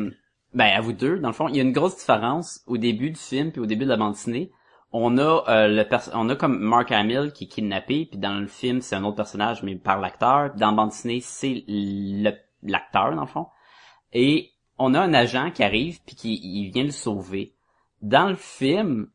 [0.54, 3.12] ben à vous deux, dans le fond, il y a une grosse différence au début
[3.12, 4.52] du film puis au début de la bande dessinée.
[4.95, 8.45] On a euh, le on a comme Mark Hamill qui est kidnappé, puis dans le
[8.45, 10.53] film c'est un autre personnage mais par l'acteur.
[10.56, 11.65] Dans la bande dessinée c'est
[12.62, 13.47] l'acteur dans le fond.
[14.13, 17.56] Et on a un agent qui arrive puis qui il vient le sauver.
[18.03, 19.10] Dans le film,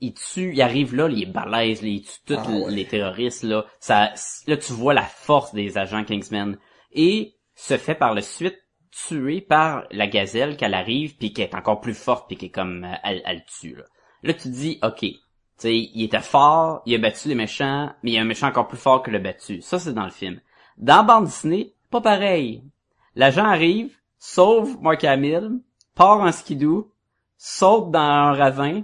[0.00, 2.70] il tue, il arrive là, il est balèze, il tue tous Ah ouais.
[2.70, 3.64] les terroristes là.
[3.80, 4.12] Ça,
[4.46, 6.58] là tu vois la force des agents Kingsman
[6.92, 8.58] et se fait par la suite
[8.90, 12.50] tuer par la gazelle qu'elle arrive puis qui est encore plus forte puis qui est
[12.50, 13.84] comme elle, elle le tue là.
[14.22, 15.04] Là tu te dis ok,
[15.56, 18.48] sais il était fort, il a battu les méchants, mais il y a un méchant
[18.48, 19.62] encore plus fort que le battu.
[19.62, 20.40] Ça c'est dans le film.
[20.76, 22.62] Dans bande dessinée, pas pareil.
[23.14, 25.60] L'agent arrive, sauve Mark Hamill,
[25.94, 26.92] part en skidoo,
[27.36, 28.82] saute dans un ravin,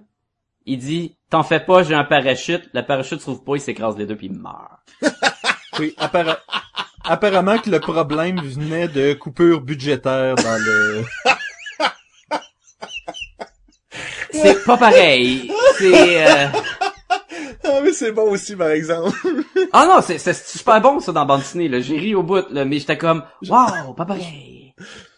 [0.66, 3.97] il dit t'en fais pas, j'ai un parachute, le parachute se trouve pas, il s'écrase
[3.97, 4.81] les deux puis il meurt.
[5.81, 6.38] Oui, appara-
[7.03, 11.05] apparemment que le problème venait de coupures budgétaires dans le...
[14.42, 15.51] C'est pas pareil.
[15.79, 16.47] C'est euh...
[17.66, 19.16] Ah, mais c'est bon aussi, par exemple.
[19.73, 21.81] Ah non, c'est c'est super bon ça dans la bande dessinée là.
[21.81, 24.75] J'ai ri au bout là, mais j'étais comme waouh, pas pareil.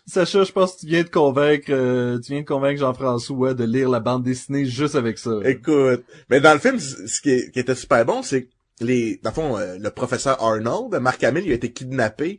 [0.06, 3.64] Sacha, je pense que tu viens de convaincre, euh, tu viens de convaincre Jean-François de
[3.64, 5.32] lire la bande dessinée juste avec ça.
[5.44, 8.48] Écoute, mais dans le film, ce qui, est- qui était super bon, c'est que
[8.80, 12.38] les, dans le fond, euh, le professeur Arnold, Mark Hamill, il a été kidnappé,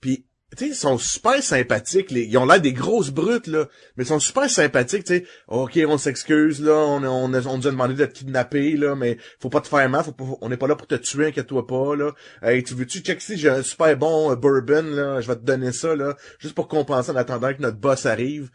[0.00, 2.12] puis tu sais, ils sont super sympathiques.
[2.12, 5.04] Les, ils ont l'air des grosses brutes là, mais ils sont super sympathiques.
[5.04, 8.94] Tu ok, on s'excuse là, on, on, on nous a demandé de te kidnapper là,
[8.94, 11.26] mais faut pas te faire mal, faut pas, on n'est pas là pour te tuer,
[11.26, 12.12] inquiète-toi pas là.
[12.42, 15.44] Hey, tu veux-tu check si j'ai un super bon euh, bourbon là, je vais te
[15.44, 18.50] donner ça là, juste pour compenser en attendant que notre boss arrive.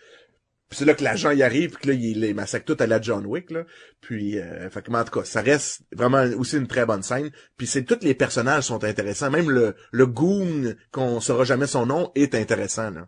[0.72, 2.88] Puis c'est là que l'agent y arrive, puis que là, il les massacre tout à
[2.88, 3.66] la John Wick, là.
[4.00, 7.30] Puis, euh, fait que, en tout cas, ça reste vraiment aussi une très bonne scène.
[7.58, 9.30] Puis c'est tous les personnages sont intéressants.
[9.30, 13.08] Même le, le goon, qu'on saura jamais son nom, est intéressant, là.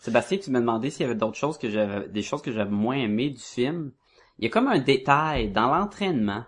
[0.00, 2.70] Sébastien, tu m'as demandé s'il y avait d'autres choses que j'avais, des choses que j'avais
[2.70, 3.92] moins aimées du film.
[4.38, 6.44] Il y a comme un détail dans l'entraînement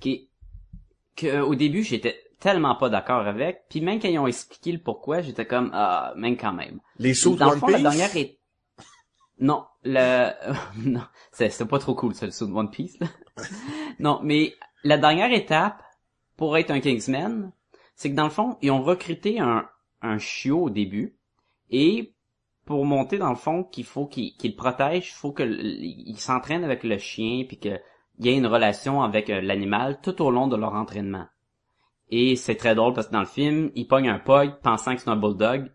[0.00, 0.28] qui,
[1.16, 4.78] que au début j'étais tellement pas d'accord avec, puis même quand ils ont expliqué le
[4.78, 6.80] pourquoi, j'étais comme ah, même quand même.
[6.98, 7.70] Les sauts de One Piece.
[7.70, 8.37] la dernière est...
[9.40, 10.30] Non, le...
[10.88, 13.06] non, c'est c'est pas trop cool, ça, le saut de One Piece, là.
[13.98, 15.82] non, mais la dernière étape,
[16.36, 17.52] pour être un Kingsman,
[17.94, 19.68] c'est que dans le fond, ils ont recruté un,
[20.02, 21.16] un chiot au début,
[21.70, 22.14] et
[22.64, 26.64] pour monter dans le fond qu'il faut qu'il le protège, il faut que il s'entraîne
[26.64, 27.80] avec le chien, puis qu'il
[28.18, 31.26] y ait une relation avec euh, l'animal tout au long de leur entraînement.
[32.10, 35.00] Et c'est très drôle parce que dans le film, il pogne un pug pensant que
[35.00, 35.70] c'est un bulldog.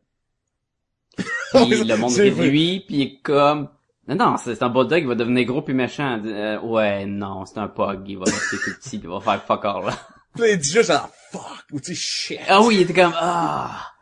[1.15, 3.69] Puis le monde rit de lui, puis il est comme...
[4.07, 6.21] Non, non, c'est un bulldog, il va devenir gros puis méchant.
[6.25, 9.63] Euh, ouais, non, c'est un pug, il va rester tout petit, il va faire fuck
[9.63, 9.85] all,
[10.37, 10.47] là.
[10.47, 12.39] Il dit juste genre, fuck, ou tu shit.
[12.49, 13.93] Ah oui, il était comme ah.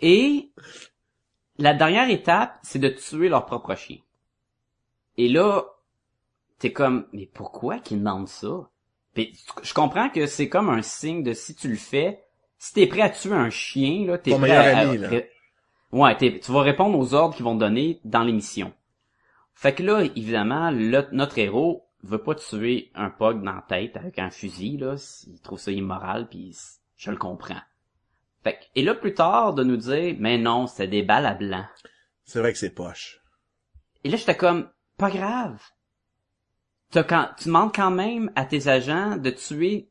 [0.00, 0.50] Et
[1.58, 3.98] la dernière étape, c'est de tuer leur propre chien.
[5.18, 5.64] Et là,
[6.58, 8.70] t'es comme mais pourquoi qu'ils demandent ça?
[9.14, 12.24] Puis je comprends que c'est comme un signe de si tu le fais,
[12.58, 15.10] si t'es prêt à tuer un chien là, t'es prêt à, ami, là.
[15.92, 18.72] Ouais, tu vas répondre aux ordres qu'ils vont te donner dans l'émission.
[19.54, 23.96] Fait que là, évidemment, le- notre héros veut pas tuer un pug dans la tête
[23.96, 24.94] avec un fusil, là.
[25.26, 26.56] Il trouve ça immoral, puis
[26.96, 27.60] je le comprends.
[28.42, 31.34] Fait que, et là, plus tard, de nous dire, mais non, c'est des balles à
[31.34, 31.64] blanc.
[32.24, 33.20] C'est vrai que c'est poche.
[34.04, 35.60] Et là, j'étais comme, pas grave.
[36.92, 39.88] Quand, tu demandes quand même à tes agents de tuer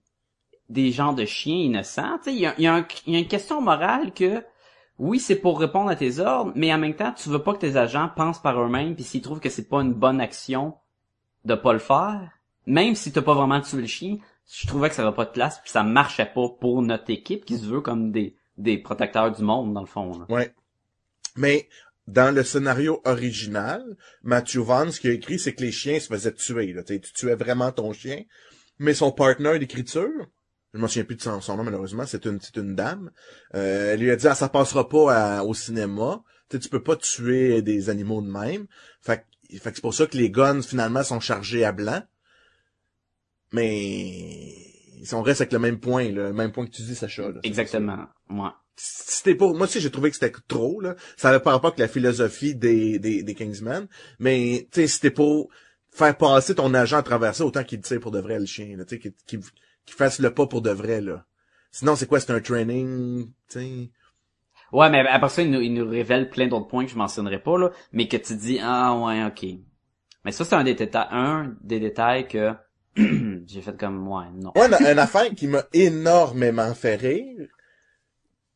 [0.69, 2.17] des gens de chiens innocents.
[2.19, 4.13] Tu sais, il y a, il y a un- il y a une question morale
[4.13, 4.43] que,
[4.99, 7.59] oui, c'est pour répondre à tes ordres, mais en même temps, tu veux pas que
[7.59, 10.75] tes agents pensent par eux-mêmes, puis s'ils trouvent que c'est pas une bonne action
[11.45, 12.29] de pas le faire,
[12.65, 14.17] même si t'as pas vraiment tué le chien,
[14.51, 17.45] je trouvais que ça avait pas de place, puis ça marchait pas pour notre équipe
[17.45, 20.19] qui se veut comme des, des protecteurs du monde, dans le fond.
[20.19, 20.25] là.
[20.27, 20.53] Ouais.
[21.37, 21.69] Mais,
[22.07, 26.07] dans le scénario original, Matthew Vaughn, ce qu'il a écrit, c'est que les chiens se
[26.07, 26.83] faisaient tuer, là.
[26.83, 28.23] Tu tuais vraiment ton chien.
[28.79, 30.27] Mais son partner d'écriture,
[30.73, 33.11] je m'en souviens plus de son, son nom, malheureusement, c'est une, c'est une dame,
[33.55, 36.23] euh, elle lui a dit, ah, ça passera pas à- au cinéma.
[36.49, 38.65] Tu sais, tu peux pas tuer des animaux de même.
[39.01, 42.01] Fait, que- fait que c'est pour ça que les guns, finalement, sont chargés à blanc.
[43.51, 44.55] Mais,
[45.03, 47.29] si on reste avec le même point, le même point que tu dis, Sacha.
[47.29, 47.39] là.
[47.43, 48.05] Exactement.
[48.29, 48.49] Ouais.
[48.75, 50.95] C'était pour, moi aussi, j'ai trouvé que c'était trop, là.
[51.17, 53.87] Ça avait pas rapport avec la philosophie des, des, des Kingsmen.
[54.19, 55.49] Mais, tu sais, c'était pour
[55.91, 58.77] faire passer ton agent à travers ça, autant qu'il tire pour de vrai, le chien,
[58.77, 58.85] là.
[58.85, 59.39] Tu sais, qu'il, qu'il,
[59.89, 61.25] qu'il fasse le pas pour de vrai, là.
[61.71, 62.19] Sinon, c'est quoi?
[62.19, 63.91] C'est un training, tu.
[64.71, 67.39] Ouais, mais après ça, il nous, il nous révèle plein d'autres points que je mentionnerai
[67.41, 69.45] pas, là, mais que tu dis, ah ouais, ok.
[70.23, 72.53] Mais ça, c'est un des détails, un des détails que
[72.95, 74.51] j'ai fait comme, ouais, non.
[74.55, 77.47] Ouais, une, une affaire qui m'a énormément fait rire,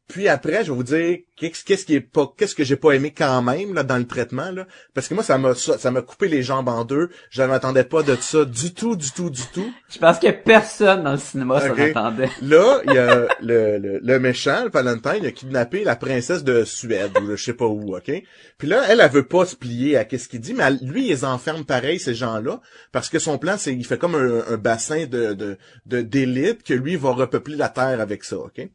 [0.10, 2.92] Puis après, je vais vous dire qu'est-ce qu'est-ce qui est pas qu'est-ce que j'ai pas
[2.92, 5.92] aimé quand même là dans le traitement là parce que moi ça m'a ça ça
[5.92, 9.30] m'a coupé les jambes en deux, je m'attendais pas de ça du tout du tout
[9.30, 9.74] du tout.
[9.90, 11.80] Je pense que personne dans le cinéma s'en Ok.
[11.80, 12.30] attendait.
[12.42, 16.44] Là, il y a le, le, le méchant, le Valentine, il a kidnappé la princesse
[16.44, 18.12] de Suède, ou je sais pas où, OK?
[18.58, 21.06] Puis là, elle, elle veut pas se plier à qu'est-ce qu'il dit, mais elle- lui,
[21.06, 22.60] il les enferme pareil, ces gens-là,
[22.92, 26.64] parce que son plan, c'est il fait comme un, un bassin de de de- d'élite
[26.64, 28.68] que lui va repeupler la Terre avec ça, OK?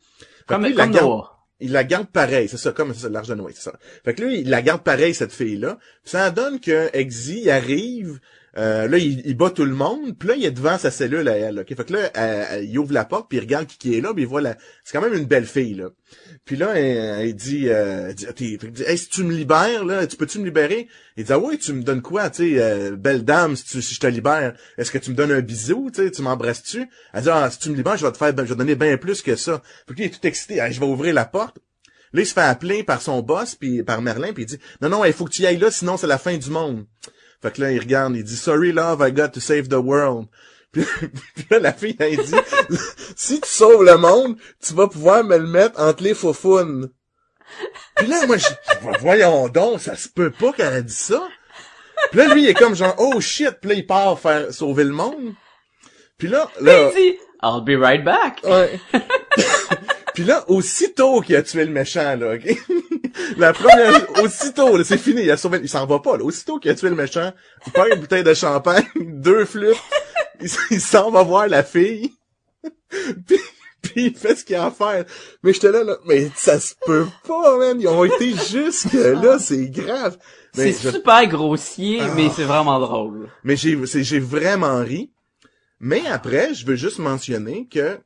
[0.48, 1.24] Comme, lui, il la garde-
[1.60, 3.78] il la garde pareil, c'est ça, comme l'arche de Noé, c'est ça.
[4.04, 5.78] Fait que lui, il la garde pareil, cette fille-là.
[6.04, 8.18] Ça donne que Exy arrive,
[8.58, 11.28] euh, là, il, il bat tout le monde, puis là, il est devant sa cellule
[11.28, 11.64] à elle?
[11.66, 14.00] Fait que là, elle- elle- il ouvre la porte, puis il regarde qui, qui est
[14.00, 14.56] là, puis il voit la...
[14.84, 15.90] C'est quand même une belle fille, là.
[16.44, 18.26] Puis là, elle, dit, euh, dit,
[18.86, 20.88] hey, si tu me libères, là, tu peux-tu me libérer?
[21.16, 23.82] Il dit, ah oui, tu me donnes quoi, tu sais, euh, belle dame, si, tu-
[23.82, 26.86] si je te libère, est-ce que tu me donnes un bisou, tu sais, tu m'embrasses-tu?
[27.14, 28.74] Elle dit, ah, si tu me libères, je vais te faire, ben, je vais donner
[28.74, 29.62] bien plus que ça.
[29.86, 31.58] Fait que lui, il est tout excité, je vais ouvrir la porte.
[32.12, 34.88] Là, il se fait appeler par son boss, puis par Merlin, puis il dit, non,
[34.88, 36.86] non, il faut que tu ailles là, sinon c'est la fin du monde.
[37.42, 40.26] Fait que là, il regarde, il dit, sorry love, I got to save the world.
[40.72, 40.84] Puis,
[41.34, 42.34] puis là, la fille, elle dit,
[43.16, 46.90] si tu sauves le monde, tu vas pouvoir me le mettre entre les faufounes.
[47.96, 48.46] Puis là, moi, je
[49.00, 51.26] voyons donc, ça se peut pas qu'elle a dit ça.
[52.10, 54.84] Puis là, lui, il est comme genre, oh shit, puis là, il part faire sauver
[54.84, 55.34] le monde.
[56.16, 58.40] Puis là, là, Il dit, I'll be right back.
[58.44, 58.80] Ouais.
[60.18, 62.58] Puis là, aussitôt qu'il a tué le méchant, là, ok?
[63.36, 66.24] La première, aussitôt, là, c'est fini, il a sauvé, il s'en va pas, là.
[66.24, 67.30] Aussitôt qu'il a tué le méchant,
[67.64, 69.76] il prend une bouteille de champagne, deux flûtes,
[70.40, 72.14] il, s'en va voir la fille,
[73.28, 73.38] puis,
[73.80, 75.04] puis il fait ce qu'il a à faire.
[75.44, 79.38] Mais j'étais là, là, mais ça se peut pas, man, ils ont été jusque là,
[79.38, 80.18] c'est grave.
[80.52, 82.12] C'est je- super grossier, Ah.
[82.16, 83.28] mais c'est vraiment drôle.
[83.44, 85.12] mais j'ai, j'ai vraiment ri.
[85.78, 88.00] Mais après, je veux juste mentionner que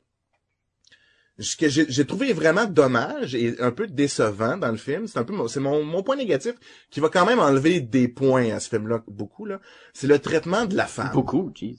[1.42, 5.24] ce que j'ai, trouvé vraiment dommage et un peu décevant dans le film, c'est un
[5.24, 6.55] peu mon, c'est mon, mon point négatif
[6.90, 9.61] qui va quand même enlever des points à ce film-là, beaucoup là.
[9.92, 11.12] C'est le traitement de la femme.
[11.12, 11.78] Beaucoup, jeez.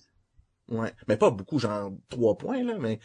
[0.70, 3.00] Ouais, mais pas beaucoup, genre trois points là, mais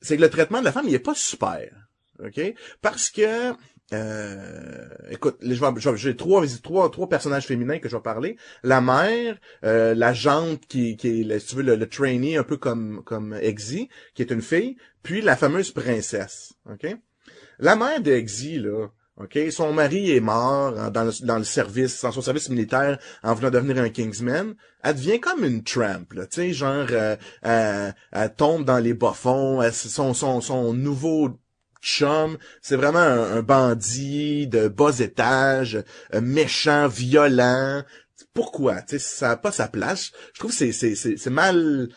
[0.00, 1.70] c'est que le traitement de la femme, il est pas super,
[2.18, 2.54] ok?
[2.80, 3.52] Parce que,
[3.92, 8.36] euh, écoute, j'ai trois, personnages féminins que je vais parler.
[8.62, 12.56] La mère, euh, la jante qui, est, si tu veux, le, le trainee un peu
[12.56, 16.96] comme comme Exy, qui est une fille, puis la fameuse princesse, ok?
[17.58, 18.88] La mère de Exy là.
[19.16, 23.78] OK, son mari est mort dans le, service, dans son service militaire, en voulant devenir
[23.78, 24.56] un Kingsman.
[24.82, 29.62] Elle devient comme une tramp, tu sais, genre, euh, elle, elle tombe dans les bas-fonds,
[29.70, 31.38] son, son, son nouveau
[31.84, 37.84] chum, c'est vraiment un, un bandit de bas étage, euh, méchant, violent.
[38.32, 38.82] Pourquoi?
[38.82, 40.12] Tu sais, ça n'a pas sa place.
[40.32, 41.88] Je trouve que c'est, c'est, c'est, c'est mal...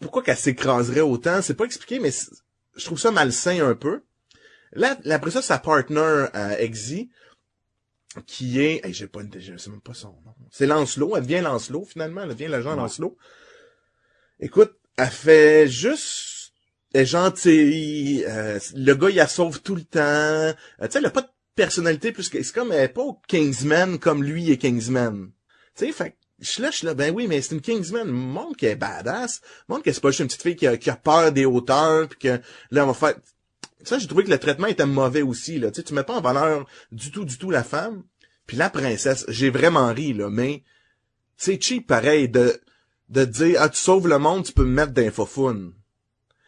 [0.00, 1.42] Pourquoi qu'elle s'écraserait autant?
[1.42, 2.10] C'est pas expliqué, mais
[2.74, 4.02] je trouve ça malsain un peu.
[4.72, 7.10] Là, là, après ça, sa partner, euh, Exy,
[8.26, 10.34] qui est, hey, j'ai pas, je sais même pas son nom.
[10.50, 11.16] C'est Lancelot.
[11.16, 12.22] Elle devient Lancelot, finalement.
[12.22, 13.16] Elle devient l'agent Lancelot.
[14.40, 16.31] Écoute, elle fait juste,
[16.94, 20.00] est gentille, euh, le gars, il la sauve tout le temps.
[20.00, 20.52] Euh,
[20.82, 23.20] tu sais, elle a pas de personnalité plus que, c'est comme, elle est pas au
[23.28, 25.30] Kingsman comme lui est Kingsman.
[25.76, 28.08] Tu sais, fait je suis là, je suis là, ben oui, mais c'est une Kingsman.
[28.08, 29.40] Montre qu'elle est badass.
[29.68, 32.40] Montre que c'est pas juste une petite fille qui a, peur des hauteurs, puis que,
[32.72, 33.14] là, on va faire,
[33.84, 35.70] ça, j'ai trouvé que le traitement était mauvais aussi, là.
[35.70, 38.02] Tu sais, tu mets pas en valeur du tout, du tout la femme.
[38.46, 40.64] Puis la princesse, j'ai vraiment ri, là, mais
[41.36, 42.60] c'est cheap, pareil, de,
[43.08, 45.72] de dire, ah, tu sauves le monde, tu peux me mettre d'infofoun.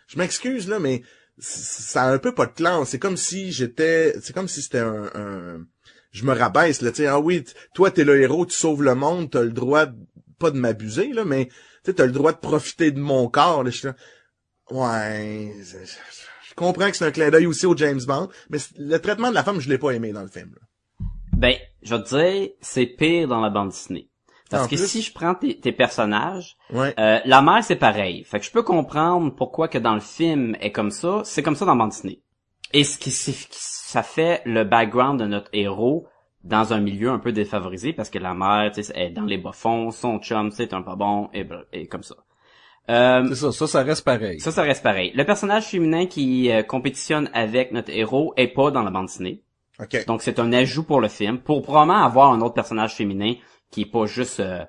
[0.07, 1.03] Je m'excuse, là, mais
[1.38, 2.90] ça a un peu pas de classe.
[2.90, 5.67] C'est comme si j'étais, c'est comme si c'était un, un-
[6.12, 8.95] je me rabaisse, là, tu sais, ah oui, toi, t'es le héros, tu sauves le
[8.95, 9.97] monde, t'as le droit, de-
[10.38, 11.53] pas de m'abuser, là, mais, tu
[11.87, 13.88] sais, t'as le droit de profiter de mon corps, là, je
[14.71, 15.53] ouais,
[16.49, 19.35] je comprends que c'est un clin d'œil aussi au James Bond, mais le traitement de
[19.35, 21.07] la femme, je l'ai pas aimé dans le film, là.
[21.37, 24.09] Ben, je vais te dire, c'est pire dans la bande Disney.
[24.55, 24.87] Parce En que plus?
[24.87, 26.95] si je prends tes, tes personnages, Ouais.
[26.99, 28.25] euh, la mère c'est pareil.
[28.25, 31.23] Fait que je peux comprendre pourquoi que dans le film est comme ça.
[31.25, 32.21] C'est comme ça dans la bande Disney.
[32.73, 36.07] Et ce qui, ça fait le background de notre héros
[36.43, 39.38] dans un milieu un peu défavorisé parce que la mère, tu sais, est dans les
[39.38, 42.17] bas-fonds, son chum, c'est un pas bon, et, et comme ça.
[42.90, 44.40] Euh, C'est ça, ça, ça reste pareil.
[44.40, 45.12] ça, ça reste pareil.
[45.14, 49.40] Le personnage féminin qui euh, compétitionne avec notre héros est pas dans la bande Disney.
[49.81, 50.05] OK.
[50.07, 53.35] Donc c'est un ajout pour le film, pour probablement avoir un autre personnage féminin
[53.75, 54.65] qui est pas juste euh,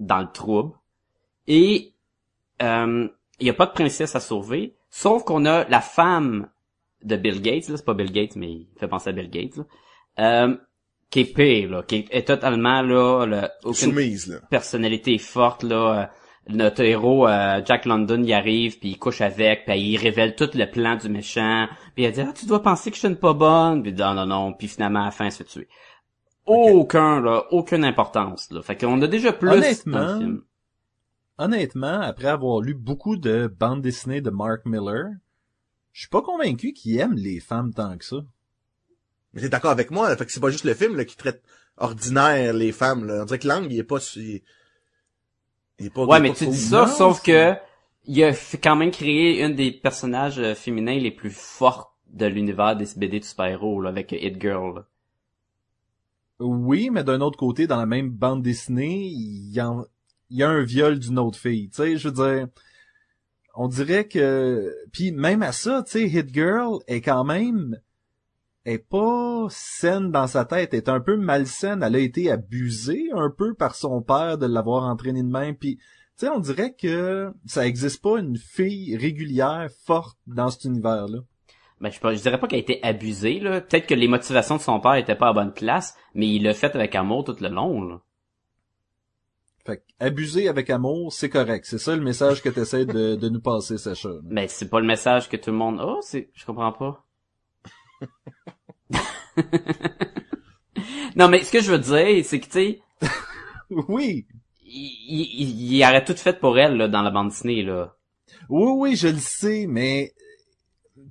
[0.00, 0.72] dans le trouble.
[1.46, 1.92] Et
[2.62, 3.08] euh,
[3.38, 6.48] il y a pas de princesse à sauver, sauf qu'on a la femme
[7.04, 9.56] de Bill Gates, là, c'est pas Bill Gates, mais il fait penser à Bill Gates,
[9.56, 9.64] là,
[10.18, 10.56] euh,
[11.10, 14.38] qui est pire, là, qui est, totalement là, le- aucune Soumise, là.
[14.50, 16.10] personnalité forte là.
[16.48, 20.50] notre héros euh, Jack London y arrive puis il couche avec puis il révèle tout
[20.54, 23.16] le plan du méchant puis il dit ah tu dois penser que je suis une
[23.16, 25.68] pas bonne puis non non non puis finalement à la fin il se fait tuer
[26.46, 30.42] aucun là aucune importance là fait qu'on a déjà plus Honnêtement, dans le film.
[31.36, 35.06] Honnêtement, après avoir lu beaucoup de bandes dessinées de Mark Miller,
[35.92, 38.18] je suis pas convaincu qu'il aime les femmes tant que ça.
[39.32, 41.16] Mais t'es d'accord avec moi, là, fait que c'est pas juste le film là, qui
[41.16, 41.42] traite
[41.76, 43.04] ordinaire les femmes.
[43.04, 43.22] Là.
[43.22, 43.98] On dirait que Lang, il est pas...
[44.14, 44.42] Il,
[45.80, 47.54] il est pas ouais mais pas tu dis ça sauf que
[48.04, 48.32] il a
[48.62, 53.18] quand même créé une des personnages euh, féminins les plus fortes de l'univers des BD
[53.18, 54.86] de super-héros là, avec Hit Girl là.
[56.40, 60.98] Oui, mais d'un autre côté, dans la même bande dessinée, il y, a un viol
[60.98, 61.70] d'une autre fille.
[61.70, 62.48] Tu sais, je veux dire,
[63.54, 64.74] on dirait que...
[64.92, 67.78] Puis même à ça, tu sais, Hit Girl est quand même...
[68.64, 71.82] est pas saine dans sa tête, est un peu malsaine.
[71.84, 75.56] Elle a été abusée un peu par son père de l'avoir entraînée de même.
[75.56, 80.64] Puis, tu sais, on dirait que ça existe pas une fille régulière, forte dans cet
[80.64, 81.20] univers-là.
[81.80, 83.60] Ben, je, je dirais pas qu'elle a été abusée, là.
[83.60, 86.54] Peut-être que les motivations de son père étaient pas à bonne place, mais il l'a
[86.54, 88.00] fait avec amour tout le long, là.
[89.66, 91.64] Fait que, abuser avec amour, c'est correct.
[91.66, 94.10] C'est ça le message que t'essaies de, de nous passer, Sacha.
[94.22, 95.80] Ben, c'est pas le message que tout le monde...
[95.82, 96.30] Oh, c'est...
[96.34, 97.02] Je comprends pas.
[101.16, 102.82] non, mais ce que je veux dire, c'est que, tu sais,
[103.88, 104.26] Oui,
[104.64, 107.96] il, il, il aurait tout fait pour elle, là, dans la bande dessinée, là.
[108.48, 110.12] oui, oui, je le sais, mais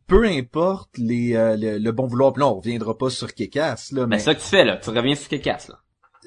[0.07, 2.33] peu importe les, euh, le, le bon vouloir.
[2.33, 4.63] Puis là, on reviendra pas sur Kekas, là, Ben, mais c'est ça que tu fais,
[4.65, 4.77] là.
[4.77, 5.79] Tu reviens sur Kekas, là.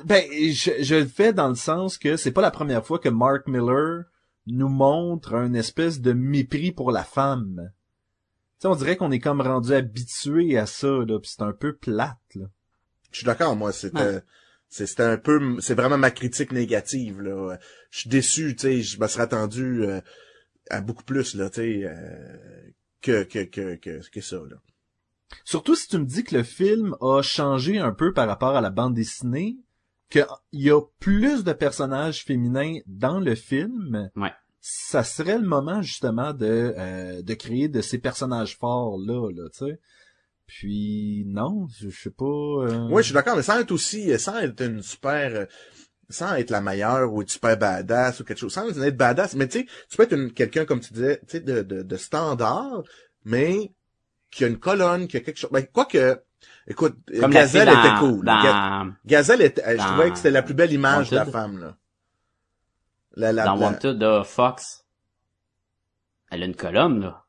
[0.04, 3.08] ben, je, je le fais dans le sens que c'est pas la première fois que
[3.08, 4.04] Mark Miller
[4.46, 7.70] nous montre un espèce de mépris pour la femme.
[8.58, 11.52] Tu sais, on dirait qu'on est comme rendu habitué à ça, là, puis c'est un
[11.52, 12.46] peu plate, là.
[13.10, 13.98] Je suis d'accord, moi, c'était...
[13.98, 14.20] Ouais.
[14.68, 17.56] c'est- C'était un peu, c'est vraiment ma critique négative là.
[17.90, 20.00] Je suis déçu, tu sais, je me serais attendu euh,
[20.70, 22.70] à beaucoup plus là, tu sais, euh,
[23.06, 24.56] que, que que que que ça là.
[25.44, 28.60] Surtout si tu me dis que le film a changé un peu par rapport à
[28.60, 29.56] la bande dessinée,
[30.10, 34.32] qu'il y a plus de personnages féminins dans le film, Ouais.
[34.60, 39.48] ça serait le moment justement de euh, de créer de ces personnages forts là, là,
[39.50, 39.80] tu sais.
[40.46, 42.24] Puis non, je je sais pas.
[42.24, 45.46] euh, Oui, je suis d'accord, mais sans être aussi, sans être une super, euh,
[46.08, 49.48] sans être la meilleure ou être super badass ou quelque chose, sans être badass, mais
[49.48, 51.96] tu sais, tu peux être une- quelqu'un, comme tu disais, tu sais, de, de, de
[51.96, 52.82] standard,
[53.24, 53.72] mais
[54.30, 56.20] qui a une colonne, qui a quelque chose, ben, quoi que,
[56.68, 58.24] écoute, Comme Gazelle dans, était cool.
[58.24, 61.76] Ga- Gazelle était, je trouvais que c'était la plus belle image de la femme, là.
[63.16, 64.84] La, la, dans la- Wanted de Fox.
[66.30, 67.22] Elle a une colonne, là.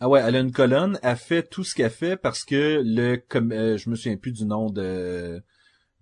[0.00, 3.16] Ah ouais, elle a une colonne, elle fait tout ce qu'elle fait parce que le
[3.16, 5.42] comme euh, je me souviens plus du nom de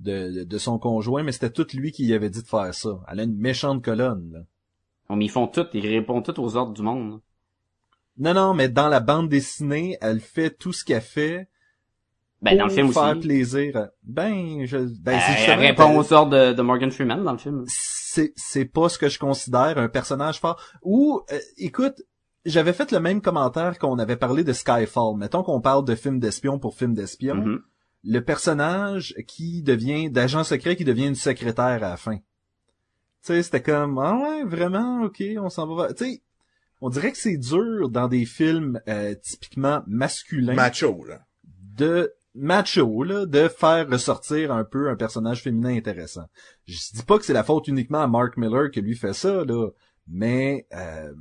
[0.01, 3.01] de, de son conjoint, mais c'était tout lui qui lui avait dit de faire ça.
[3.11, 4.31] Elle a une méchante colonne.
[4.33, 5.15] Là.
[5.17, 7.21] Mais ils font tout, ils répondent tout aux ordres du monde.
[8.19, 11.49] Non, non, mais dans la bande dessinée, elle fait tout ce qu'elle fait
[12.43, 13.21] Ben, dans le pour film faire aussi.
[13.21, 13.89] plaisir.
[14.03, 17.33] Ben, je, ben, Ben, c'est elle justement- répond aux ordres de, de Morgan Freeman dans
[17.33, 17.65] le film.
[17.69, 20.59] c'est c'est pas ce que je considère un personnage fort.
[20.83, 22.03] Ou, euh, écoute,
[22.47, 25.17] j'avais fait le même commentaire qu'on avait parlé de Skyfall.
[25.19, 27.35] Mettons qu'on parle de film d'espion pour film d'espion.
[27.35, 27.61] Mhm.
[28.07, 32.17] Le personnage qui devient, d'agent secret qui devient une secrétaire à la fin.
[32.17, 32.23] Tu
[33.33, 35.93] sais, c'était comme, ah ouais, vraiment, ok, on s'en va.
[35.93, 36.23] Tu sais,
[36.81, 41.27] on dirait que c'est dur dans des films euh, typiquement masculins macho, là.
[41.45, 46.27] de macho là, de faire ressortir un peu un personnage féminin intéressant.
[46.67, 49.45] Je dis pas que c'est la faute uniquement à Mark Miller que lui fait ça
[49.45, 49.71] là,
[50.07, 51.13] mais euh,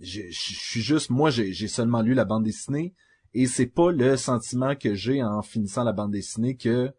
[0.00, 2.94] je suis juste moi j'ai j'ai seulement lu la bande dessinée
[3.34, 6.92] et c'est pas le sentiment que j'ai en finissant la bande dessinée que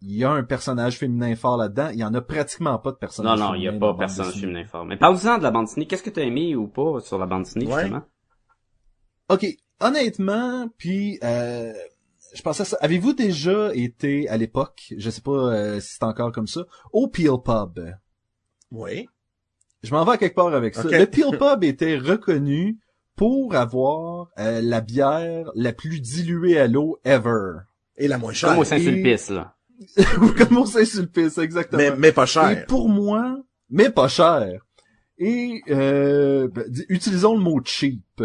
[0.00, 2.96] il y a un personnage féminin fort là-dedans, il y en a pratiquement pas de
[2.96, 4.84] Non, personnage non, il y a féminin pas bande personnage féminin fort.
[4.84, 5.86] Mais parle-en de la bande dessinée.
[5.86, 7.80] Qu'est-ce que t'as aimé ou pas sur la bande dessinée, Ouais.
[7.82, 8.02] justement?
[9.30, 9.46] OK,
[9.80, 11.72] honnêtement, puis euh,
[12.34, 12.76] je pensais à ça.
[12.82, 17.08] Avez-vous déjà été à l'époque, je sais pas euh, si c'est encore comme ça, au
[17.08, 17.80] Peel Pub?
[18.70, 19.08] Oui.
[19.82, 20.82] Je m'en vais à quelque part avec ça.
[20.84, 22.78] Le Peel Pub était reconnu
[23.16, 27.58] pour avoir euh, la bière la plus diluée à l'eau ever.
[27.96, 28.50] Et la moins chère.
[28.50, 29.54] Comme au Saint-Sulpice, là.
[30.38, 31.78] Comme au Saint-Sulpice, exactement.
[31.82, 32.66] mais, mais pas Et cher.
[32.66, 33.38] pour moi,
[33.70, 34.60] mais pas cher.
[35.18, 38.22] Et euh, ben, utilisons le mot cheap.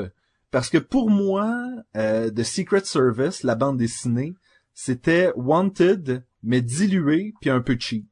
[0.52, 1.56] Parce que pour moi,
[1.96, 4.34] euh, The Secret Service, la bande dessinée,
[4.74, 8.08] c'était Wanted, mais dilué, puis un peu cheap.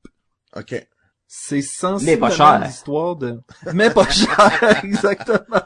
[0.56, 0.76] OK.
[1.26, 2.66] C'est sensiblement Mais pas cher.
[2.66, 3.40] l'histoire de...
[3.74, 5.62] Mais pas cher, exactement.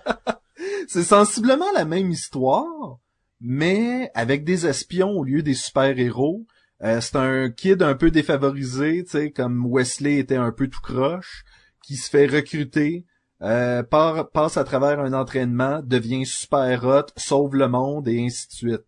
[0.88, 3.00] C'est sensiblement la même histoire,
[3.40, 6.46] mais avec des espions au lieu des super-héros.
[6.84, 10.82] Euh, c'est un kid un peu défavorisé, tu sais, comme Wesley était un peu tout
[10.82, 11.44] croche,
[11.84, 13.06] qui se fait recruter
[13.44, 18.54] euh, passe à travers un entraînement, devient super hot, sauve le monde et ainsi de
[18.54, 18.86] suite.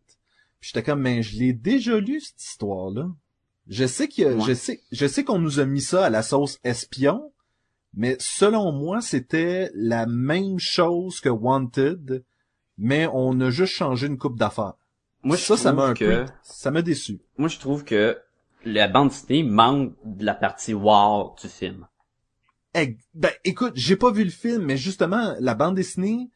[0.62, 3.08] J'étais comme, mais je l'ai déjà lu cette histoire-là.
[3.68, 4.46] Je sais que Ouais.
[4.46, 7.33] je sais, je sais qu'on nous a mis ça à la sauce espion,
[7.94, 12.24] mais selon moi, c'était la même chose que Wanted,
[12.78, 14.74] mais on a juste changé une coupe d'affaires.
[15.22, 17.22] Moi, je ça, ça m'a un que, peu, ça m'a déçu.
[17.38, 18.18] moi, je trouve que
[18.66, 21.88] la bande dessinée manque de la partie wow du film.
[22.76, 26.30] Eh, Ben, écoute, j'ai pas vu le film, mais justement, la bande dessinée,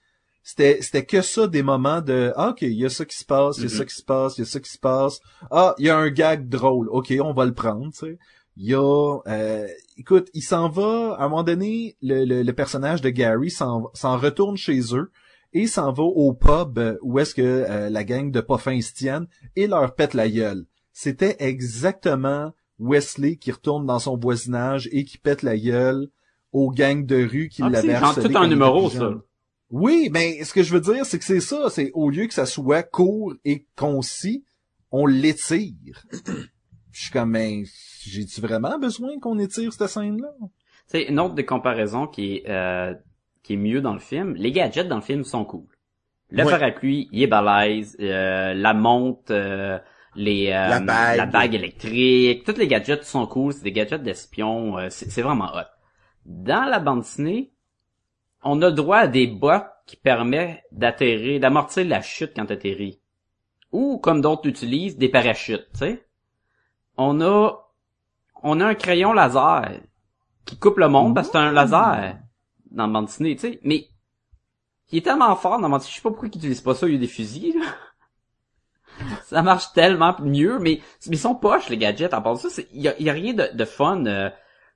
[0.43, 3.25] c'était, c'était que ça des moments de, ah, ok, il y a ça qui se
[3.25, 5.19] passe, il y a ça qui se passe, il y a ça qui se passe.
[5.51, 6.87] Ah, il y a un gag drôle.
[6.89, 8.17] Ok, on va le prendre, tu sais.
[8.59, 12.53] Il y a, euh, écoute, il s'en va, à un moment donné, le, le, le
[12.53, 15.11] personnage de Gary s'en, s'en retourne chez eux
[15.53, 18.93] et s'en va au pub euh, où est-ce que euh, la gang de Poffins se
[18.93, 20.65] tiennent et leur pète la gueule.
[20.91, 26.09] C'était exactement Wesley qui retourne dans son voisinage et qui pète la gueule
[26.51, 29.13] aux gangs de rue qui Ah, l'avaient harcelé tout était numéro, ça.
[29.69, 31.69] Oui, mais ce que je veux dire, c'est que c'est ça.
[31.69, 34.45] C'est au lieu que ça soit court et concis,
[34.91, 36.03] on l'étire.
[36.97, 37.63] Je suis comme, mais
[38.07, 40.29] j'ai-tu vraiment besoin qu'on étire cette scène-là?
[40.87, 42.95] C'est une autre des comparaisons qui est, euh,
[43.43, 44.33] qui est mieux dans le film.
[44.33, 45.67] Les gadgets dans le film sont cool.
[46.31, 46.49] Le Ouais.
[46.51, 49.77] parapluie, il est balèze, euh, la montre, euh,
[50.15, 51.53] les, euh, La bague.
[51.53, 55.67] électrique, tous les gadgets sont cool, c'est des gadgets d'espion, euh, c'est vraiment hot.
[56.25, 57.51] Dans la bande dessinée,
[58.43, 62.99] on a droit à des bottes qui permettent d'atterrir, d'amortir la chute quand t'atterris.
[63.71, 66.06] Ou, comme d'autres utilisent, des parachutes, tu sais.
[66.97, 67.51] On a,
[68.43, 69.69] on a un crayon laser
[70.45, 72.17] qui coupe le monde parce que c'est un laser
[72.71, 73.59] dans bande dessinée, tu sais.
[73.63, 73.87] Mais,
[74.91, 76.87] il est tellement fort dans bande dessinée, je sais pas pourquoi ils utilisent pas ça,
[76.87, 77.65] il y a des fusils, là.
[79.25, 82.13] ça marche tellement mieux, mais, mais ils sont poches, les gadgets.
[82.13, 84.05] À part ça, c'est- il y y a rien de, de fun.
[84.05, 84.29] euh,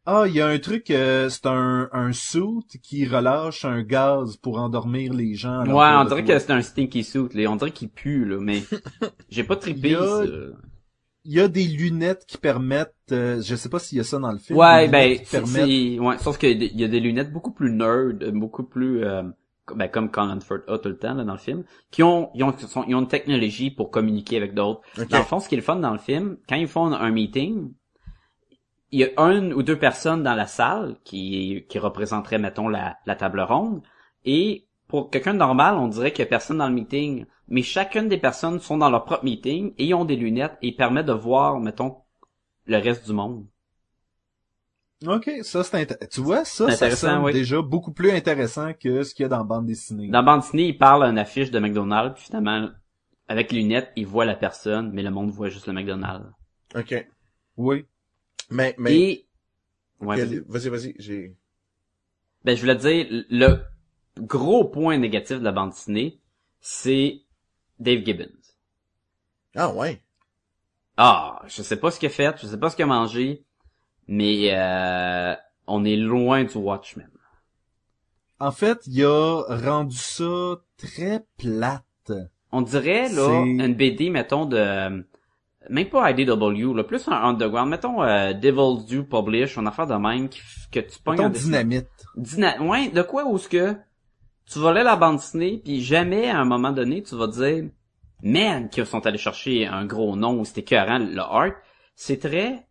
[0.06, 4.36] Ah, il y a un truc, euh, c'est un, un suit qui relâche un gaz
[4.38, 5.64] pour endormir les gens.
[5.66, 7.50] Ouais, on de dirait que c'est un stinky suit, là.
[7.50, 8.64] On dirait qu'il pue, là, mais
[9.30, 10.24] j'ai pas trippé, Il y a- ça.
[11.24, 14.18] Il y a des lunettes qui permettent, euh, je sais pas s'il y a ça
[14.18, 14.58] dans le film.
[14.58, 18.64] Ouais, ben, permettent- ouais, sauf qu'il y a des lunettes beaucoup plus nerd, euh, beaucoup
[18.64, 19.22] plus, euh,
[19.76, 22.44] ben, comme Colin Firth a tout le temps, là, dans le film, qui ont, ils
[22.44, 24.82] ont, sont- ils ont une technologie pour communiquer avec d'autres.
[25.00, 25.10] Ok.
[25.10, 27.12] Dans le fond, ce qui est le fun dans le film, quand ils font un
[27.12, 27.72] meeting,
[28.92, 32.98] il y a une ou deux personnes dans la salle qui, qui représenteraient, mettons, la,
[33.06, 33.82] la table ronde,
[34.26, 37.64] et pour quelqu'un de normal, on dirait qu'il y a personne dans le meeting, mais
[37.64, 41.12] chacune des personnes sont dans leur propre meeting et ont des lunettes et permettent de
[41.14, 41.98] voir, mettons,
[42.66, 43.46] le reste du monde.
[45.06, 47.34] Ok, ça c'est Tu vois, ça, C'est ça oui.
[47.34, 50.08] déjà beaucoup plus intéressant que ce qu'il y a dans la bande dessinée.
[50.08, 52.70] Dans bande dessinée, il parle à une affiche de McDonald's, puis finalement,
[53.28, 56.30] avec les lunettes, il voit la personne, mais le monde voit juste le McDonald's.
[56.74, 57.06] OK.
[57.58, 57.86] Oui.
[58.50, 59.28] Mais, mais, Et,
[60.00, 61.36] ouais, vas-y, vas-y, j'ai...
[62.46, 63.58] ben, je voulais te dire, le
[64.20, 66.22] gros point négatif de la bande dessinée,
[66.62, 67.24] c'est
[67.82, 68.30] Dave Gibbons.
[69.56, 70.02] Ah, ouais.
[70.98, 73.44] Ah, je sais pas ce qu'il a fait, je sais pas ce qu'il a mangé,
[74.08, 75.36] mais euh,
[75.68, 77.10] on est loin du Watchmen.
[78.40, 82.12] En fait, il a rendu ça très plate.
[82.52, 85.06] On dirait, là, une BD, mettons, de...
[85.70, 87.70] Même pas IDW, là, plus un underground.
[87.70, 91.28] Mettons euh, Devil's Due Publish, une affaire de même qui f- que tu pognes Mettons
[91.28, 91.88] en dynamite.
[92.18, 93.76] Dyna- ouais, de quoi ou ce que
[94.52, 97.66] tu vas lire la bande dessinée, puis jamais à un moment donné tu vas dire
[98.24, 101.54] man qui sont allés chercher un gros nom ou c'était écœurant le art,
[101.96, 102.68] c'est très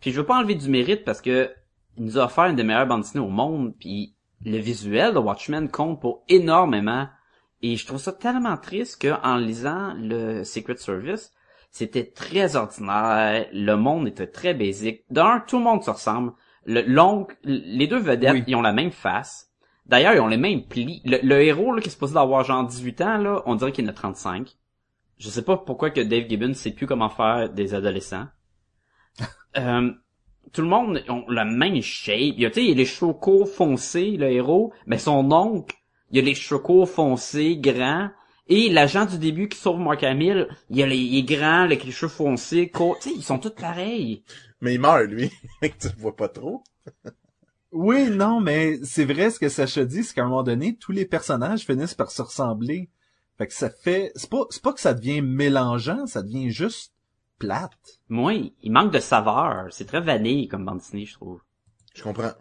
[0.00, 1.50] puis je veux pas enlever du mérite parce que
[1.96, 4.14] il nous a offert une des meilleures bandes dessinées au monde, puis
[4.44, 7.08] le visuel de Watchmen compte pour énormément
[7.62, 11.32] et je trouve ça tellement triste que en lisant le Secret Service,
[11.70, 15.04] c'était très ordinaire, le monde était très basique.
[15.10, 16.32] D'un, tout le monde se ressemble.
[16.64, 18.44] Le l'oncle, les deux vedettes, Oui.
[18.46, 19.45] ils ont la même face.
[19.88, 21.00] D'ailleurs, ils ont les mêmes plis.
[21.04, 23.84] Le, le héros là, qui est supposé d'avoir genre 18 ans, là, on dirait qu'il
[23.86, 24.56] en a 35.
[25.18, 28.26] Je sais pas pourquoi que Dave Gibbons sait plus comment faire des adolescents.
[29.56, 29.90] Euh,
[30.52, 32.18] tout le monde ont la même shape.
[32.18, 34.98] Il y a, tu sais, il y a les cheveux courts foncés, le héros, mais
[34.98, 35.74] son oncle,
[36.10, 38.10] il y a les cheveux courts foncés, grands.
[38.48, 41.84] Et l'agent du début qui sauve Mark Hamill, il, a les, il est grand, avec
[41.84, 42.98] les cheveux foncés, courts.
[43.00, 44.22] Tu sais, ils sont tous pareils.
[44.60, 45.30] Mais il meurt, lui.
[45.62, 46.62] tu le vois pas trop.
[47.78, 50.92] Oui, non, mais c'est vrai ce que Sacha dit, c'est qu'à un moment donné, tous
[50.92, 52.88] les personnages finissent par se ressembler.
[53.36, 56.94] Fait que ça fait, c'est pas, c'est pas que ça devient mélangeant, ça devient juste
[57.38, 58.00] plate.
[58.08, 59.66] Moi, il manque de saveur.
[59.72, 61.42] C'est très vanille comme bande dessinée, je trouve.
[61.94, 62.32] Je comprends.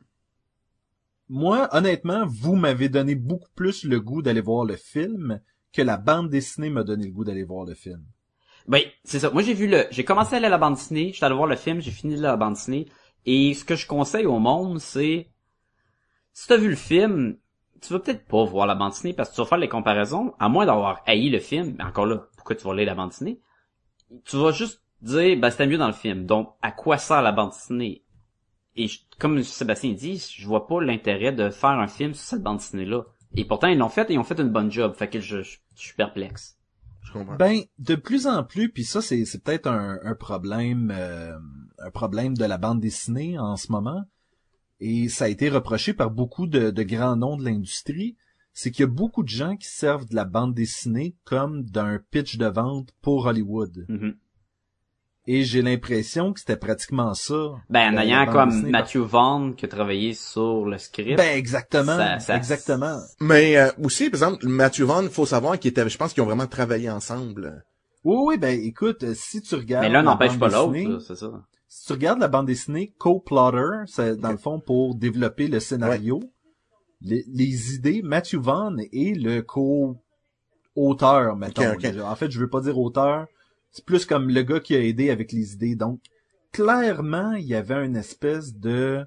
[1.27, 5.41] Moi, honnêtement, vous m'avez donné beaucoup plus le goût d'aller voir le film
[5.73, 8.05] que la bande dessinée m'a donné le goût d'aller voir le film.
[8.69, 9.31] Ben, c'est ça.
[9.31, 11.47] Moi, j'ai vu le, j'ai commencé à aller à la bande dessinée, j'étais allé voir
[11.47, 12.87] le film, j'ai fini la bande dessinée.
[13.25, 15.29] Et ce que je conseille au monde, c'est,
[16.33, 17.37] si t'as vu le film,
[17.81, 20.33] tu vas peut-être pas voir la bande dessinée parce que tu vas faire les comparaisons,
[20.39, 23.09] à moins d'avoir haï le film, mais encore là, pourquoi tu vas lire la bande
[23.09, 23.39] dessinée?
[24.25, 26.25] Tu vas juste dire, ben c'était mieux dans le film.
[26.25, 28.03] Donc, à quoi sert la bande dessinée?
[28.75, 32.43] Et je- comme Sébastien dit, je vois pas l'intérêt de faire un film sur cette
[32.43, 33.03] bande dessinée-là.
[33.35, 34.93] Et pourtant, ils l'ont fait et ils ont fait une bonne job.
[34.95, 36.57] Fait que je, je- je suis perplexe.
[37.03, 37.35] Je comprends.
[37.35, 41.37] Ben, de plus en plus, puis ça, c'est, c'est peut-être un, un problème, euh,
[41.79, 44.03] un problème de la bande dessinée en ce moment.
[44.79, 48.15] Et ça a été reproché par beaucoup de, de grands noms de l'industrie.
[48.53, 51.99] C'est qu'il y a beaucoup de gens qui servent de la bande dessinée comme d'un
[52.11, 53.85] pitch de vente pour Hollywood.
[53.89, 54.15] Mhm.
[55.27, 57.55] Et j'ai l'impression que c'était pratiquement ça.
[57.69, 58.69] Ben, en la ayant comme dessinée.
[58.71, 61.17] Matthew Vaughn qui a travaillé sur le script.
[61.17, 61.97] Ben, exactement.
[61.97, 62.99] Ça- ça- exactement.
[63.19, 66.27] Mais euh, aussi, par exemple, Matthew Vaughn, faut savoir qu'il était, je pense qu'ils ont
[66.27, 67.63] vraiment travaillé ensemble.
[68.03, 69.85] Oui, oui, ben, écoute, euh, si tu regardes.
[69.85, 71.31] mais l'un n'empêche pas l'autre, c'est ça.
[71.77, 76.21] Si tu regardes la bande dessinée co-plotter, c'est dans le fond pour développer le scénario,
[77.01, 81.75] les, les idées, Matthew Vaughn est le co-auteur, mettons.
[82.03, 83.27] En fait, je veux pas dire auteur,
[83.71, 85.75] c'est plus comme le gars qui a aidé avec les idées.
[85.75, 85.99] Donc,
[86.53, 89.05] clairement, il y avait une espèce de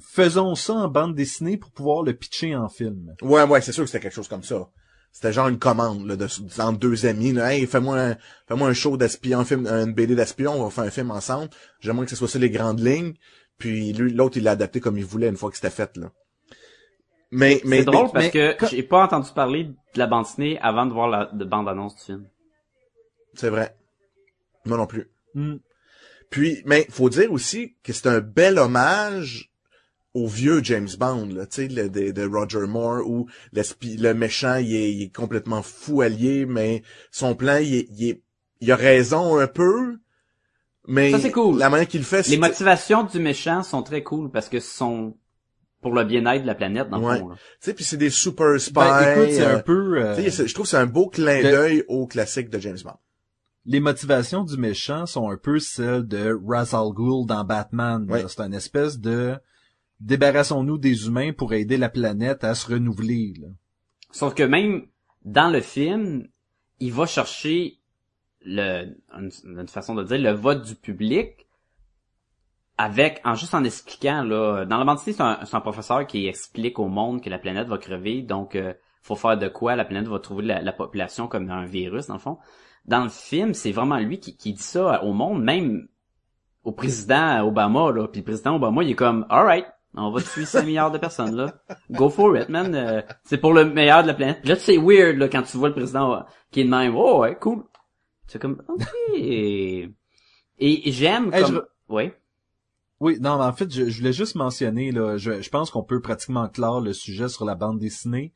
[0.00, 3.16] faisons ça en bande dessinée pour pouvoir le pitcher en film.
[3.22, 4.68] Ouais, ouais, c'est sûr que c'était quelque chose comme ça.
[5.14, 6.26] C'était genre une commande là, de,
[6.60, 7.32] entre deux amis.
[7.32, 8.16] Là, hey, fais-moi un,
[8.48, 11.50] fais-moi un show d'espion, un film, une BD d'espion, on va faire un film ensemble.
[11.78, 13.14] J'aimerais que ce soit ça les grandes lignes.
[13.56, 16.10] Puis lui, l'autre, il l'a adapté comme il voulait une fois que c'était fait là.
[17.30, 20.06] Mais, mais, C'est drôle mais- parce mais que quand- j'ai pas entendu parler de la
[20.08, 22.28] bande dessinée avant de voir la de bande-annonce du film.
[23.34, 23.76] c'est vrai.
[24.64, 25.10] Moi non plus.
[25.34, 25.56] Hmm.
[26.30, 29.52] Puis, mais faut dire aussi que c'est un bel hommage
[30.14, 34.56] au vieux James Bond, là, tu sais, le- de, de Roger Moore, où le méchant,
[34.56, 38.22] il est, il est complètement fou allié, mais son plan, il est, il est-
[38.60, 39.98] il a raison un peu,
[40.86, 41.58] mais Ça, c'est cool.
[41.58, 44.76] la manière qu'il le fait, Les motivations du méchant sont très cool parce que ce
[44.76, 45.16] sont
[45.82, 47.28] pour le bien-être de la planète dans le fond.
[47.30, 47.34] là.
[47.34, 48.72] Tu sais, puis c'est des super spies.
[48.72, 49.98] Ben, écoute, c'est euh, un peu...
[50.02, 52.58] euh, tu sais, c'est- je trouve que c'est un beau clin d'œil au classique de
[52.60, 52.96] James Bond.
[53.66, 58.06] les motivations du méchant sont un peu celles de Ra's al Ghul dans Batman.
[58.28, 59.34] C'est une espèce de
[60.00, 63.34] débarrassons-nous des humains pour aider la planète à se renouveler.
[63.40, 63.48] là.
[64.10, 64.86] Sauf que même
[65.24, 66.28] dans le film,
[66.80, 67.80] il va chercher
[68.44, 71.46] le une, façon de dire le vote du public
[72.76, 76.88] avec en juste en expliquant là dans la bande c'est un, professeur qui explique au
[76.88, 80.18] monde que la planète va crever donc euh, faut faire de quoi la planète va
[80.18, 82.38] trouver la, la population comme un virus dans le fond
[82.84, 85.88] dans le film c'est vraiment lui qui, qui dit ça au monde même
[86.64, 89.66] au président Obama là puis le président Obama il est comme alright
[89.96, 91.54] on va tuer 5 milliards de personnes là.
[91.90, 92.74] Go for it man.
[92.74, 94.40] Euh, c'est pour le meilleur de la planète.
[94.40, 96.20] Puis là c'est weird là quand tu vois le président euh,
[96.50, 96.94] qui est de même.
[96.96, 97.64] Oh ouais cool.
[98.26, 98.82] C'est comme ok.
[100.58, 101.54] Et j'aime Hey, comme
[101.88, 102.18] je- ouais.
[103.00, 105.82] Oui, non, mais en fait, je, je voulais juste mentionner, là, je, je pense qu'on
[105.82, 108.32] peut pratiquement clore le sujet sur la bande dessinée.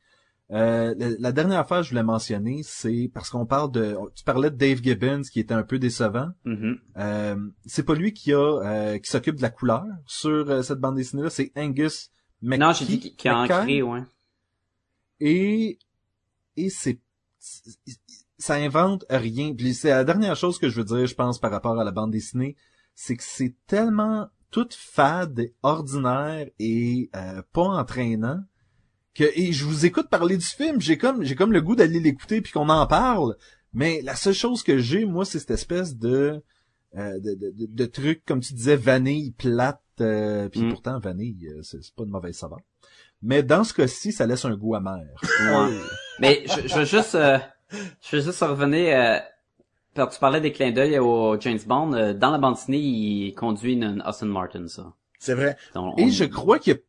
[0.51, 3.95] Euh, la, la dernière fois que je voulais mentionner, c'est parce qu'on parle de...
[4.15, 6.29] Tu parlais de Dave Gibbons, qui était un peu décevant.
[6.45, 6.79] Mhm.
[6.97, 7.35] Euh,
[7.65, 10.95] c'est pas lui qui a euh, qui s'occupe de la couleur sur euh, cette bande
[10.95, 12.09] dessinée là, c'est Angus
[12.41, 12.59] McKee.
[12.59, 14.01] non j'ai dit qu'il a ancré ouais
[15.19, 15.77] Et
[16.57, 16.99] et c'est
[18.39, 19.53] ça invente rien.
[19.53, 21.91] Puis c'est la dernière chose que je veux dire, je pense, par rapport à la
[21.91, 22.55] bande dessinée,
[22.95, 28.41] c'est que c'est tellement toute fade, ordinaire et euh, pas entraînant
[29.15, 31.99] que et je vous écoute parler du film, j'ai comme j'ai comme le goût d'aller
[31.99, 33.35] l'écouter puis qu'on en parle.
[33.73, 36.41] Mais la seule chose que j'ai, moi, c'est cette espèce de
[36.97, 39.81] euh, de, de, de, de truc, comme tu disais, vanille plate.
[40.01, 40.69] Euh, puis Mm.
[40.69, 42.59] pourtant, vanille, euh, c'est pas une mauvaise saveur.
[43.21, 45.03] Mais dans ce cas-ci, ça laisse un goût amer.
[45.21, 45.77] Ouais.
[46.19, 47.37] Mais je, je veux juste, euh,
[48.01, 48.97] je veux juste revenir.
[48.97, 49.19] Euh,
[49.95, 53.33] quand tu parlais des clins d'œil au James Bond, euh, dans la bande dessinée, il
[53.35, 54.93] conduit une, une Aston Martin, ça.
[55.19, 55.57] C'est vrai.
[55.75, 56.79] Donc, Et je crois qu'il y a,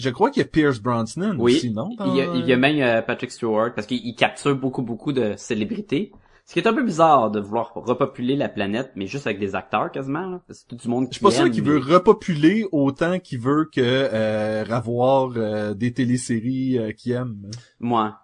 [0.00, 1.56] je crois qu'il y a Pierce Brosnan Oui.
[1.56, 1.90] aussi, non?
[1.96, 4.56] dans- il y a, il y a même euh, Patrick Stewart parce qu'il il capture
[4.56, 6.12] beaucoup beaucoup de célébrités.
[6.46, 9.54] Ce qui est un peu bizarre de vouloir repopuler la planète, mais juste avec des
[9.54, 10.26] acteurs quasiment.
[10.28, 10.40] là.
[10.48, 13.38] C'est tout du monde Je qui suis pas sûr qu'il mais- veut repopuler autant qu'il
[13.38, 17.50] veut que euh, avoir euh, des téléséries euh, qu'il aime.
[17.78, 18.18] Moi.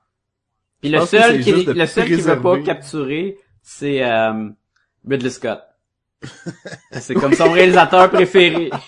[0.80, 4.48] Puis Je le seul qui, le seul qui veut pas capturer, c'est euh,
[5.08, 5.60] Ridley Scott.
[6.92, 8.70] c'est comme son réalisateur préféré.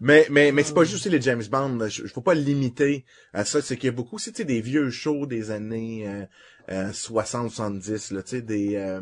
[0.00, 1.76] Mais, mais, mais c'est pas juste les James Bond.
[1.76, 1.88] là.
[1.88, 3.62] Je, je faut pas le limiter à ça.
[3.62, 6.24] C'est qu'il y a beaucoup, tu sais, des vieux shows des années euh,
[6.70, 9.00] euh, 60-70, là, tu sais, des euh,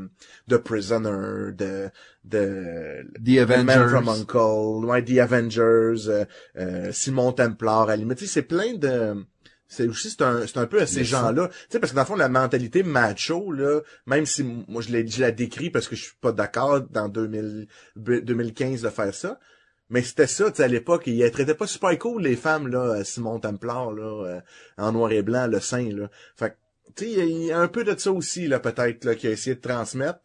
[0.49, 1.89] The Prisoner, de
[2.25, 3.89] de The The Man Avengers.
[3.89, 6.25] from Uncle, ouais, The Avengers, euh,
[6.59, 8.19] euh, Simon Templar, à la limite.
[8.19, 9.25] Tu sais, c'est plein de
[9.69, 12.03] c'est aussi c'est un c'est un peu à ces gens-là tu sais parce que dans
[12.03, 15.89] le fond la mentalité macho là même si moi je l'ai je la décris parce
[15.89, 17.67] que je suis pas d'accord dans 2000
[17.97, 19.41] 2015 de faire ça
[19.93, 22.81] Mais c'était ça, tu sais, à l'époque, ils traitaient pas super cool les femmes, là,
[22.97, 24.41] euh, Simon Templar, là, euh,
[24.79, 26.09] en noir et blanc, le sein, là.
[26.35, 26.57] Fait que,
[26.97, 29.33] tu sais, il y a- un peu de ça aussi, là, peut-être, là, qu'il a
[29.33, 30.19] essayé de transmettre.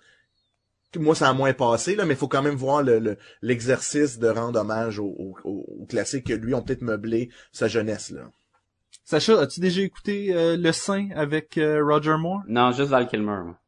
[0.98, 4.18] Moi, ça a moins passé, là, mais il faut quand même voir le, le- l'exercice
[4.20, 8.22] de rendre hommage aux au, au, classiques que lui ont peut-être meublé sa jeunesse, là.
[9.04, 12.42] Sacha, as-tu déjà écouté euh, Le Saint avec euh, Roger Moore?
[12.48, 13.26] Non, juste Val Kilmer.
[13.44, 13.60] moi.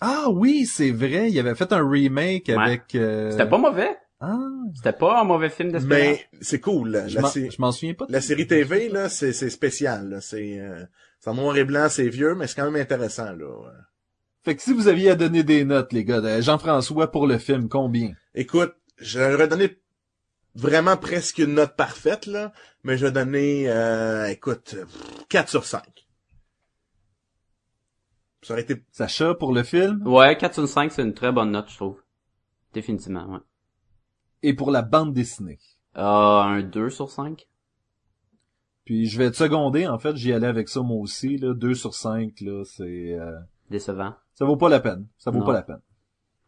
[0.00, 2.54] Ah oui, c'est vrai, il avait fait un remake Ouais.
[2.62, 2.94] avec...
[2.94, 3.96] euh, C'était pas mauvais.
[4.20, 4.38] Ah,
[4.74, 6.28] C'était pas un mauvais film d'espionnage.
[6.32, 7.06] Mais c'est cool, là.
[7.08, 8.06] je La, m'en- sé- je m'en souviens pas.
[8.06, 10.20] de- la série TV, là, c'est, c'est spécial, là.
[10.20, 10.84] C'est, euh,
[11.20, 13.72] c'est en noir et blanc, c'est vieux, mais c'est quand même intéressant, là.
[14.42, 17.36] Fait que si vous aviez à donner des notes, les gars, de Jean-François pour le
[17.38, 18.12] film, combien?
[18.34, 19.76] Écoute, j'aurais donné
[20.54, 22.52] vraiment presque une note parfaite, là,
[22.84, 24.76] mais je vais donner, euh, écoute,
[25.28, 25.82] 4 sur 5.
[28.42, 28.82] Ça aurait été...
[28.92, 30.06] Sacha pour le film?
[30.06, 32.00] Ouais, 4 sur 5, c'est une très bonne note, je trouve.
[32.72, 33.40] Définitivement, ouais.
[34.48, 35.58] Et pour la bande dessinée.
[35.96, 37.46] Euh, un 2 sur 5.
[38.84, 41.74] Puis je vais te seconder, en fait, j'y allais avec ça moi aussi, là, 2
[41.74, 42.84] sur 5, là, c'est...
[43.18, 43.32] euh,
[43.70, 44.14] Décevant.
[44.34, 45.06] ça vaut pas la peine.
[45.18, 45.46] Ça vaut Non.
[45.46, 45.80] pas la peine.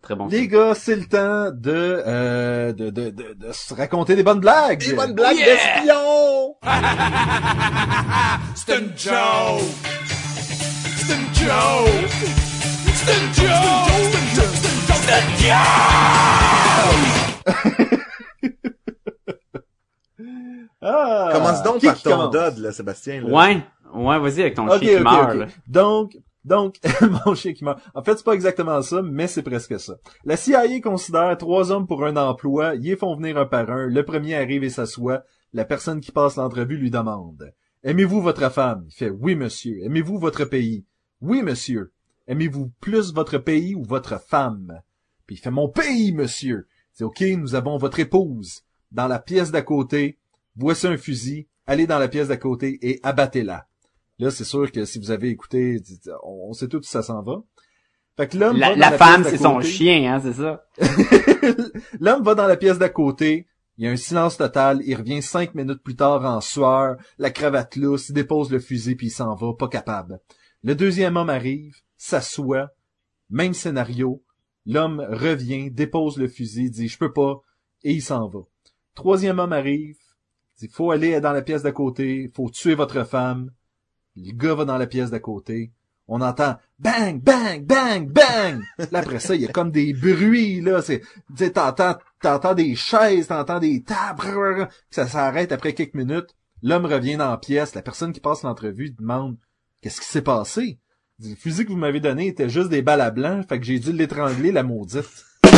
[0.02, 0.50] Très bon Les film.
[0.52, 1.72] gars, c'est le temps de,
[2.06, 4.78] euh, de, de, de, de se raconter des bonnes blagues.
[4.86, 6.54] Des bonnes blagues d'espion!
[8.54, 9.62] C'est une joke!
[10.96, 12.12] C'est une joke!
[12.94, 14.14] C'est une joke!
[14.92, 17.07] C'est une joke!
[20.80, 22.32] Ah, Commence donc par ton commence?
[22.32, 23.22] dod, là, Sébastien.
[23.22, 23.28] Là.
[23.28, 23.62] Ouais.
[23.94, 25.46] Ouais, vas-y avec ton chien qui meurt, là.
[25.66, 26.76] Donc, donc,
[27.26, 27.80] mon chien qui meurt.
[27.94, 29.96] En fait, c'est pas exactement ça, mais c'est presque ça.
[30.24, 33.86] La CIA considère trois hommes pour un emploi, ils les font venir un par un,
[33.86, 35.22] le premier arrive et s'assoit,
[35.52, 39.82] la personne qui passe l'entrevue lui demande «Aimez-vous votre femme?» Il fait «Oui, monsieur.
[39.84, 40.84] »«Aimez-vous votre pays?
[41.20, 41.92] »«Oui, monsieur.
[42.28, 44.82] »«Aimez-vous plus votre pays ou votre femme?»
[45.26, 46.66] Puis il fait «Mon pays, monsieur.»
[46.98, 48.62] C'est «Ok, nous avons votre épouse.
[48.90, 50.18] Dans la pièce d'à côté,
[50.56, 53.68] voici un fusil, allez dans la pièce d'à côté et abattez-la.»
[54.18, 55.80] Là, c'est sûr que si vous avez écouté,
[56.24, 57.44] on sait tout où ça s'en va.
[58.16, 60.32] Fait que l'homme La, va dans la la femme, pièce c'est son chien, hein, c'est
[60.32, 60.64] ça?
[62.00, 63.46] L'homme va dans la pièce d'à côté.
[63.76, 64.80] Il y a un silence total.
[64.84, 68.96] Il revient cinq minutes plus tard en sueur, la cravate lousse, il dépose le fusil
[68.96, 70.18] puis il s'en va, pas capable.
[70.64, 72.70] Le deuxième homme arrive, s'assoit,
[73.30, 74.20] même scénario.
[74.68, 77.40] L'homme revient, dépose le fusil, dit je peux pas,
[77.84, 78.40] et il s'en va.
[78.94, 79.96] Troisième homme arrive,
[80.58, 83.50] dit faut aller dans la pièce d'à côté, faut tuer votre femme.
[84.14, 85.72] Le gars va dans la pièce d'à côté.
[86.06, 88.62] On entend bang, bang, bang, bang.
[88.78, 90.82] Là, après ça, il y a comme des bruits, là.
[90.82, 91.02] C'est,
[91.52, 94.68] t'entends, t'entends des chaises, t'entends des tables.
[94.90, 96.34] Ça s'arrête après quelques minutes.
[96.62, 97.74] L'homme revient dans la pièce.
[97.74, 99.38] La personne qui passe l'entrevue demande
[99.80, 100.78] qu'est-ce qui s'est passé?
[101.20, 103.78] Le fusil que vous m'avez donné était juste des balles à blanc, fait que j'ai
[103.80, 105.24] dû l'étrangler, la maudite.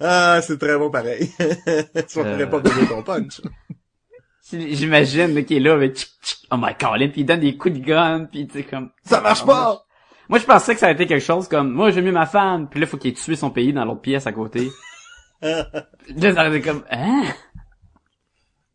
[0.00, 1.30] Ah, c'est très bon pareil.
[1.38, 2.24] tu Euh.
[2.24, 3.40] m'aurais pas donné ton punch.
[4.50, 7.74] J'imagine, qu'il est là avec tchic, tchic, oh my god, puis il donne des coups
[7.78, 8.90] de gun, puis tu sais, comme...
[9.04, 9.84] Ça marche pas!
[10.28, 12.68] Moi, je pensais que ça aurait été quelque chose comme, moi, j'aime mieux ma femme,
[12.68, 14.70] puis là, faut qu'il ait tué son pays dans l'autre pièce à côté.
[15.42, 15.64] là,
[16.18, 17.22] ça aurait été comme, hein?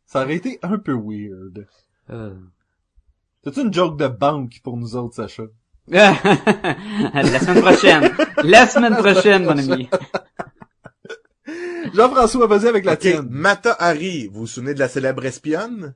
[0.05, 1.67] Ça aurait été un peu weird.
[2.09, 2.33] Euh.
[3.53, 5.43] C'est une joke de banque pour nous autres, Sacha?
[5.87, 6.15] la
[7.39, 8.11] semaine prochaine.
[8.43, 9.89] La semaine prochaine, mon ami.
[11.93, 13.27] Jean-François, vas-y avec la Ok, tienne.
[13.29, 15.95] Mata Hari, vous vous souvenez de la célèbre espionne?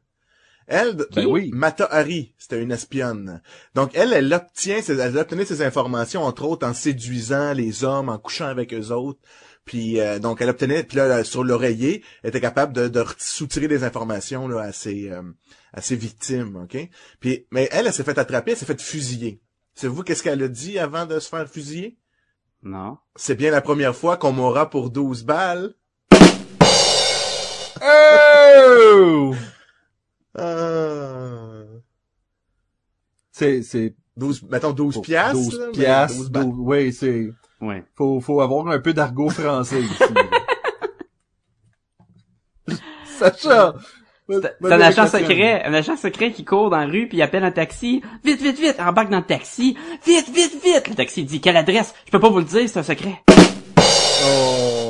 [0.68, 1.49] Elle, Ben oui.
[1.53, 3.41] Mata Hari, c'était une espionne.
[3.76, 8.09] Donc elle, elle obtient, ses- elle obtenait ses informations entre autres en séduisant les hommes,
[8.09, 9.20] en couchant avec eux autres.
[9.66, 13.68] Puis euh, donc elle obtenait, puis là sur l'oreiller, elle était capable de, de soutirer
[13.68, 15.22] des informations là, à ses euh,
[15.74, 16.89] à ses victimes, ok?
[17.20, 19.41] Puis mais elle, elle s'est fait attraper, elle s'est fait fusiller.
[19.76, 21.97] Savez-vous qu'est-ce qu'elle a dit avant de se faire fusiller?
[22.64, 22.97] Non.
[23.16, 25.74] C'est bien la première fois qu'on m'aura pour 12 balles.
[27.84, 29.34] Oh!
[30.38, 31.63] Ah.
[33.32, 33.95] C'est, c'est...
[34.17, 35.34] 12, mettons 12 piastres.
[35.36, 36.43] 12 là, piastres, 12 balles.
[36.43, 37.29] 12 oui, c'est...
[37.61, 37.84] Ouais.
[37.95, 40.03] Faut, faut avoir un peu d'argot français ici.
[43.05, 43.73] Sacha!
[44.29, 47.21] C'est c'est un agent secret, un agent secret qui court dans la rue puis il
[47.21, 48.01] appelle un taxi.
[48.23, 49.75] Vite, vite, vite, embarque dans le taxi.
[50.05, 50.88] Vite, vite, vite.
[50.88, 51.93] Le taxi dit quelle adresse?
[52.05, 53.21] Je peux pas vous le dire, c'est un secret.
[53.77, 54.80] Oh.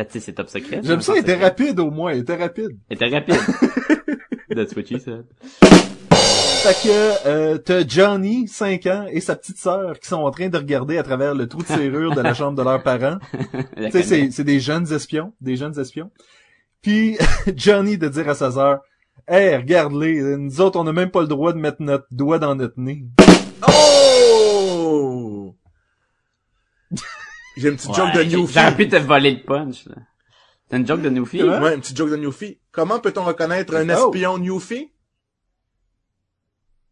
[0.00, 0.80] Ben, tu sais, c'est top secret.
[0.82, 2.70] J'aime ça, il était rapide au moins, il était rapide.
[2.88, 3.34] Il était rapide.
[4.48, 5.26] That's what she said.
[5.60, 10.48] Fait que euh, t'as Johnny, 5 ans, et sa petite sœur qui sont en train
[10.48, 13.18] de regarder à travers le trou de serrure de la chambre de leurs parents.
[13.76, 16.10] Tu sais, c'est, c'est des jeunes espions, des jeunes espions.
[16.80, 17.18] Puis
[17.54, 18.80] Johnny de dire à sa sœur,
[19.28, 22.54] Hey, regarde-les, nous autres, on n'a même pas le droit de mettre notre doigt dans
[22.54, 23.04] notre nez.
[23.68, 25.54] Oh!
[27.60, 28.52] J'ai une petite joke de Ouais, j'ai- Newfie.
[28.54, 29.96] J'aurais pu te voler le punch, là.
[30.68, 31.38] T'as une joke de Newfie?
[31.40, 31.58] Comment?
[31.60, 32.58] Ouais, une petite joke de Newfie.
[32.72, 34.10] Comment peut-on reconnaître un Oh.
[34.12, 34.90] espion Newfie?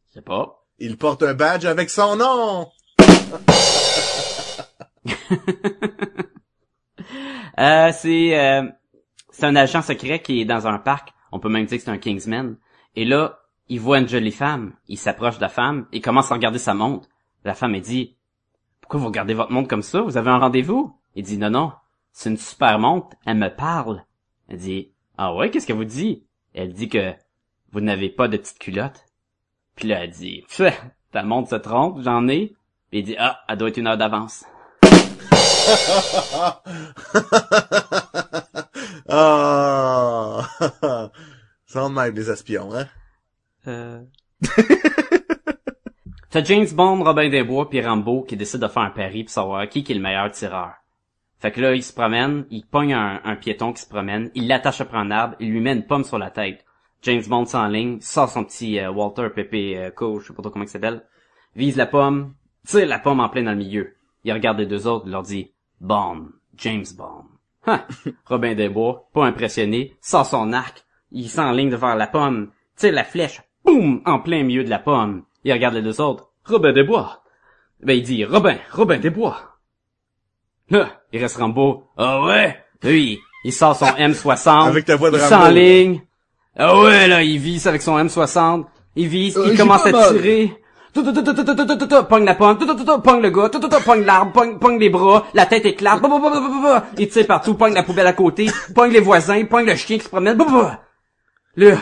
[0.09, 0.67] Je sais pas.
[0.79, 2.69] Il porte un badge avec son nom.
[7.59, 8.69] Euh, c'est euh,
[9.31, 11.13] c'est un agent secret qui est dans un parc.
[11.33, 12.57] On peut même dire que c'est un Kingsman.
[12.95, 14.75] Et là, il voit une jolie femme.
[14.87, 17.09] Il s'approche de la femme et commence à regarder sa montre.
[17.45, 18.17] La femme, elle dit,
[18.89, 20.01] pourquoi vous regardez votre montre comme ça?
[20.01, 20.97] Vous avez un rendez-vous?
[21.15, 21.73] Il dit, non, non,
[22.11, 23.15] c'est une super montre.
[23.27, 24.03] Elle me parle.
[24.49, 26.25] Elle dit, ah ouais, qu'est-ce qu'elle vous dit?
[26.55, 27.13] Elle dit que
[27.73, 29.05] vous n'avez pas de petite culotte.
[29.77, 30.83] Puis là, elle dit, Pfff,
[31.13, 32.55] ta montre se trompe, j'en ai.
[32.89, 34.47] Puis il dit, ah, elle doit être une heure d'avance.
[39.11, 40.49] ah.
[41.67, 42.87] Sont de même, les espions, hein?
[43.67, 44.03] Euh...
[46.31, 49.33] T'as James Bond, Robin des Bois puis Rambo qui décident de faire un pari pour
[49.33, 50.73] savoir qui, qui est le meilleur tireur.
[51.39, 54.47] Fait que là, il se promène, il pogne un, un piéton qui se promène, il
[54.47, 56.67] l'attache après un arbre, il lui met une pomme sur la tête.
[57.01, 60.51] James Bond s'enligne, sort son petit euh, Walter Pepe euh, Co, je sais pas trop
[60.51, 61.03] comment il s'appelle,
[61.57, 62.35] vise la pomme,
[62.67, 63.95] tire la pomme en plein dans le milieu.
[64.25, 67.25] Il regarde les deux autres, il leur dit «Bond, James Bond».
[67.67, 67.87] Ha!
[68.27, 73.05] Robin des Bois, pas impressionné, sort son arc, il s'enligne vers la pomme, tire la
[73.05, 75.25] flèche, boum, en plein milieu de la pomme.
[75.49, 76.29] Il regarde les deux autres.
[76.45, 77.23] Robin des Bois.
[77.83, 79.57] Ben, il dit, Robin, Robin des Bois.
[80.69, 81.85] Là, il reste Rambo.
[81.97, 82.55] Ah ouais?
[82.83, 83.99] Lui, il sort son ah!
[83.99, 84.67] M60.
[84.69, 85.51] Avec ta voix de il Rambo.
[85.51, 86.03] ligne.
[86.55, 88.67] Ah ouais, là, il vise avec son M60.
[88.97, 90.55] Il vise, il euh, commence à tirer.
[90.93, 92.59] Pogne la pomme,
[93.03, 93.49] pogne le gars,
[93.83, 96.21] pogne l'arbre, pogne les bras, la tête éclate, bah, bah,
[96.63, 99.97] bah, il tire partout, pogne la poubelle à côté, pogne les voisins, pogne le chien
[99.97, 100.37] qui se promène,
[101.57, 101.79] là,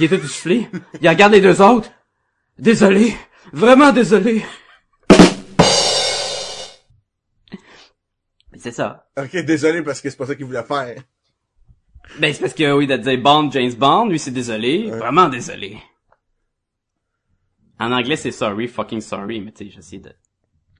[0.00, 0.68] il est tout soufflé,
[1.00, 1.88] il regarde les deux autres,
[2.58, 3.14] Désolé,
[3.52, 4.44] vraiment désolé.
[8.58, 9.06] C'est ça.
[9.18, 10.96] Ok, désolé parce que c'est pas ça qu'il voulait faire.
[12.18, 14.90] Ben, c'est parce que, oui, de dire Bond, James Bond, lui, c'est désolé.
[14.90, 14.98] Ouais.
[14.98, 15.78] Vraiment désolé.
[17.78, 20.12] En anglais, c'est sorry, fucking sorry, mais tu sais, j'essaie de...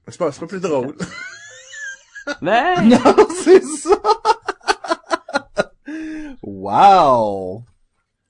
[0.07, 0.95] C'est pas, c'est pas plus drôle.
[2.41, 3.95] Ben, Non, c'est ça!
[6.43, 7.63] wow!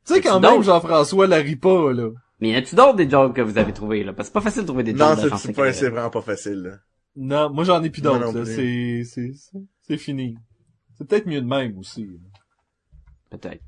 [0.05, 2.09] Tu sais, quand même, Jean-François la rit pas, là.
[2.39, 4.13] Mais y a-tu d'autres des jokes que vous avez trouvés, là?
[4.13, 6.21] Parce que c'est pas facile de trouver des non, jokes c'est, pas, c'est vraiment pas
[6.21, 6.71] facile, là.
[7.15, 8.45] Non, moi, j'en ai plus d'autres, non.
[8.45, 9.31] C'est, c'est,
[9.87, 10.37] c'est- fini.
[10.97, 12.07] C'est peut-être mieux de même aussi.
[13.31, 13.63] Peut-être.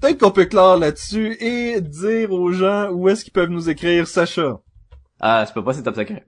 [0.00, 4.06] Peut-être qu'on peut clore là-dessus et dire aux gens où est-ce qu'ils peuvent nous écrire
[4.06, 4.60] Sacha.
[5.20, 6.26] Ah, je peux pas, c'est top secret.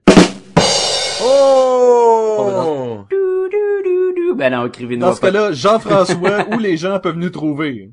[1.23, 3.05] Oh!
[3.09, 4.35] Dou, dou, dou, dou.
[4.35, 5.01] Ben non, écrivez-nous.
[5.01, 7.91] Dans ce cas-là, Jean-François, où les gens peuvent nous trouver?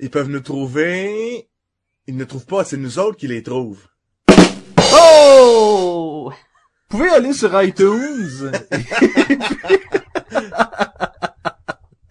[0.00, 1.48] Ils peuvent nous trouver...
[2.08, 3.86] Ils ne trouvent pas, c'est nous autres qui les trouvent.
[4.94, 6.32] Oh!
[6.88, 8.50] Vous pouvez aller sur iTunes.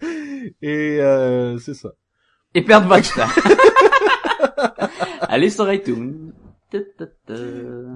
[0.62, 1.88] et euh, c'est ça.
[2.54, 3.26] Et perdre votre temps.
[5.22, 6.32] Allez sur iTunes.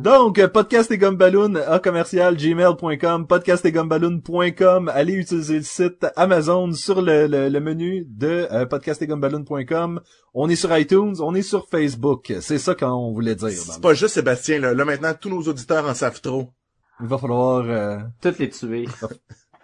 [0.03, 4.89] Donc, podcast et gumballoon à commercial gmail.com, podcast et gumballoon.com.
[4.89, 10.01] Allez utiliser le site Amazon sur le, le, le menu de euh, podcast et gumballoon.com.
[10.35, 12.33] On est sur iTunes, on est sur Facebook.
[12.41, 13.51] C'est ça qu'on voulait dire.
[13.51, 14.73] C'est pas juste Sébastien, là.
[14.73, 16.49] Là, maintenant, tous nos auditeurs en savent trop.
[17.01, 18.85] Il va falloir, euh, Toutes les tuer.
[18.85, 18.89] il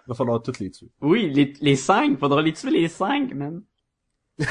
[0.07, 0.89] va falloir toutes les tuer.
[1.01, 2.19] Oui, les, les cinq.
[2.19, 3.63] Faudra les tuer les cinq, man.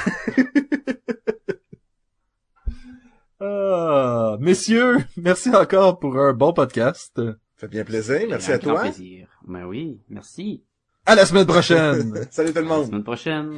[3.41, 7.21] Ah, messieurs, merci encore pour un bon podcast.
[7.57, 8.23] Fait bien plaisir.
[8.29, 8.81] Merci Un à grand toi.
[8.83, 9.29] plaisir.
[9.47, 10.63] Ben oui, merci.
[11.07, 12.15] À la semaine prochaine.
[12.31, 12.87] Salut tout le À la monde.
[12.87, 13.53] semaine prochaine.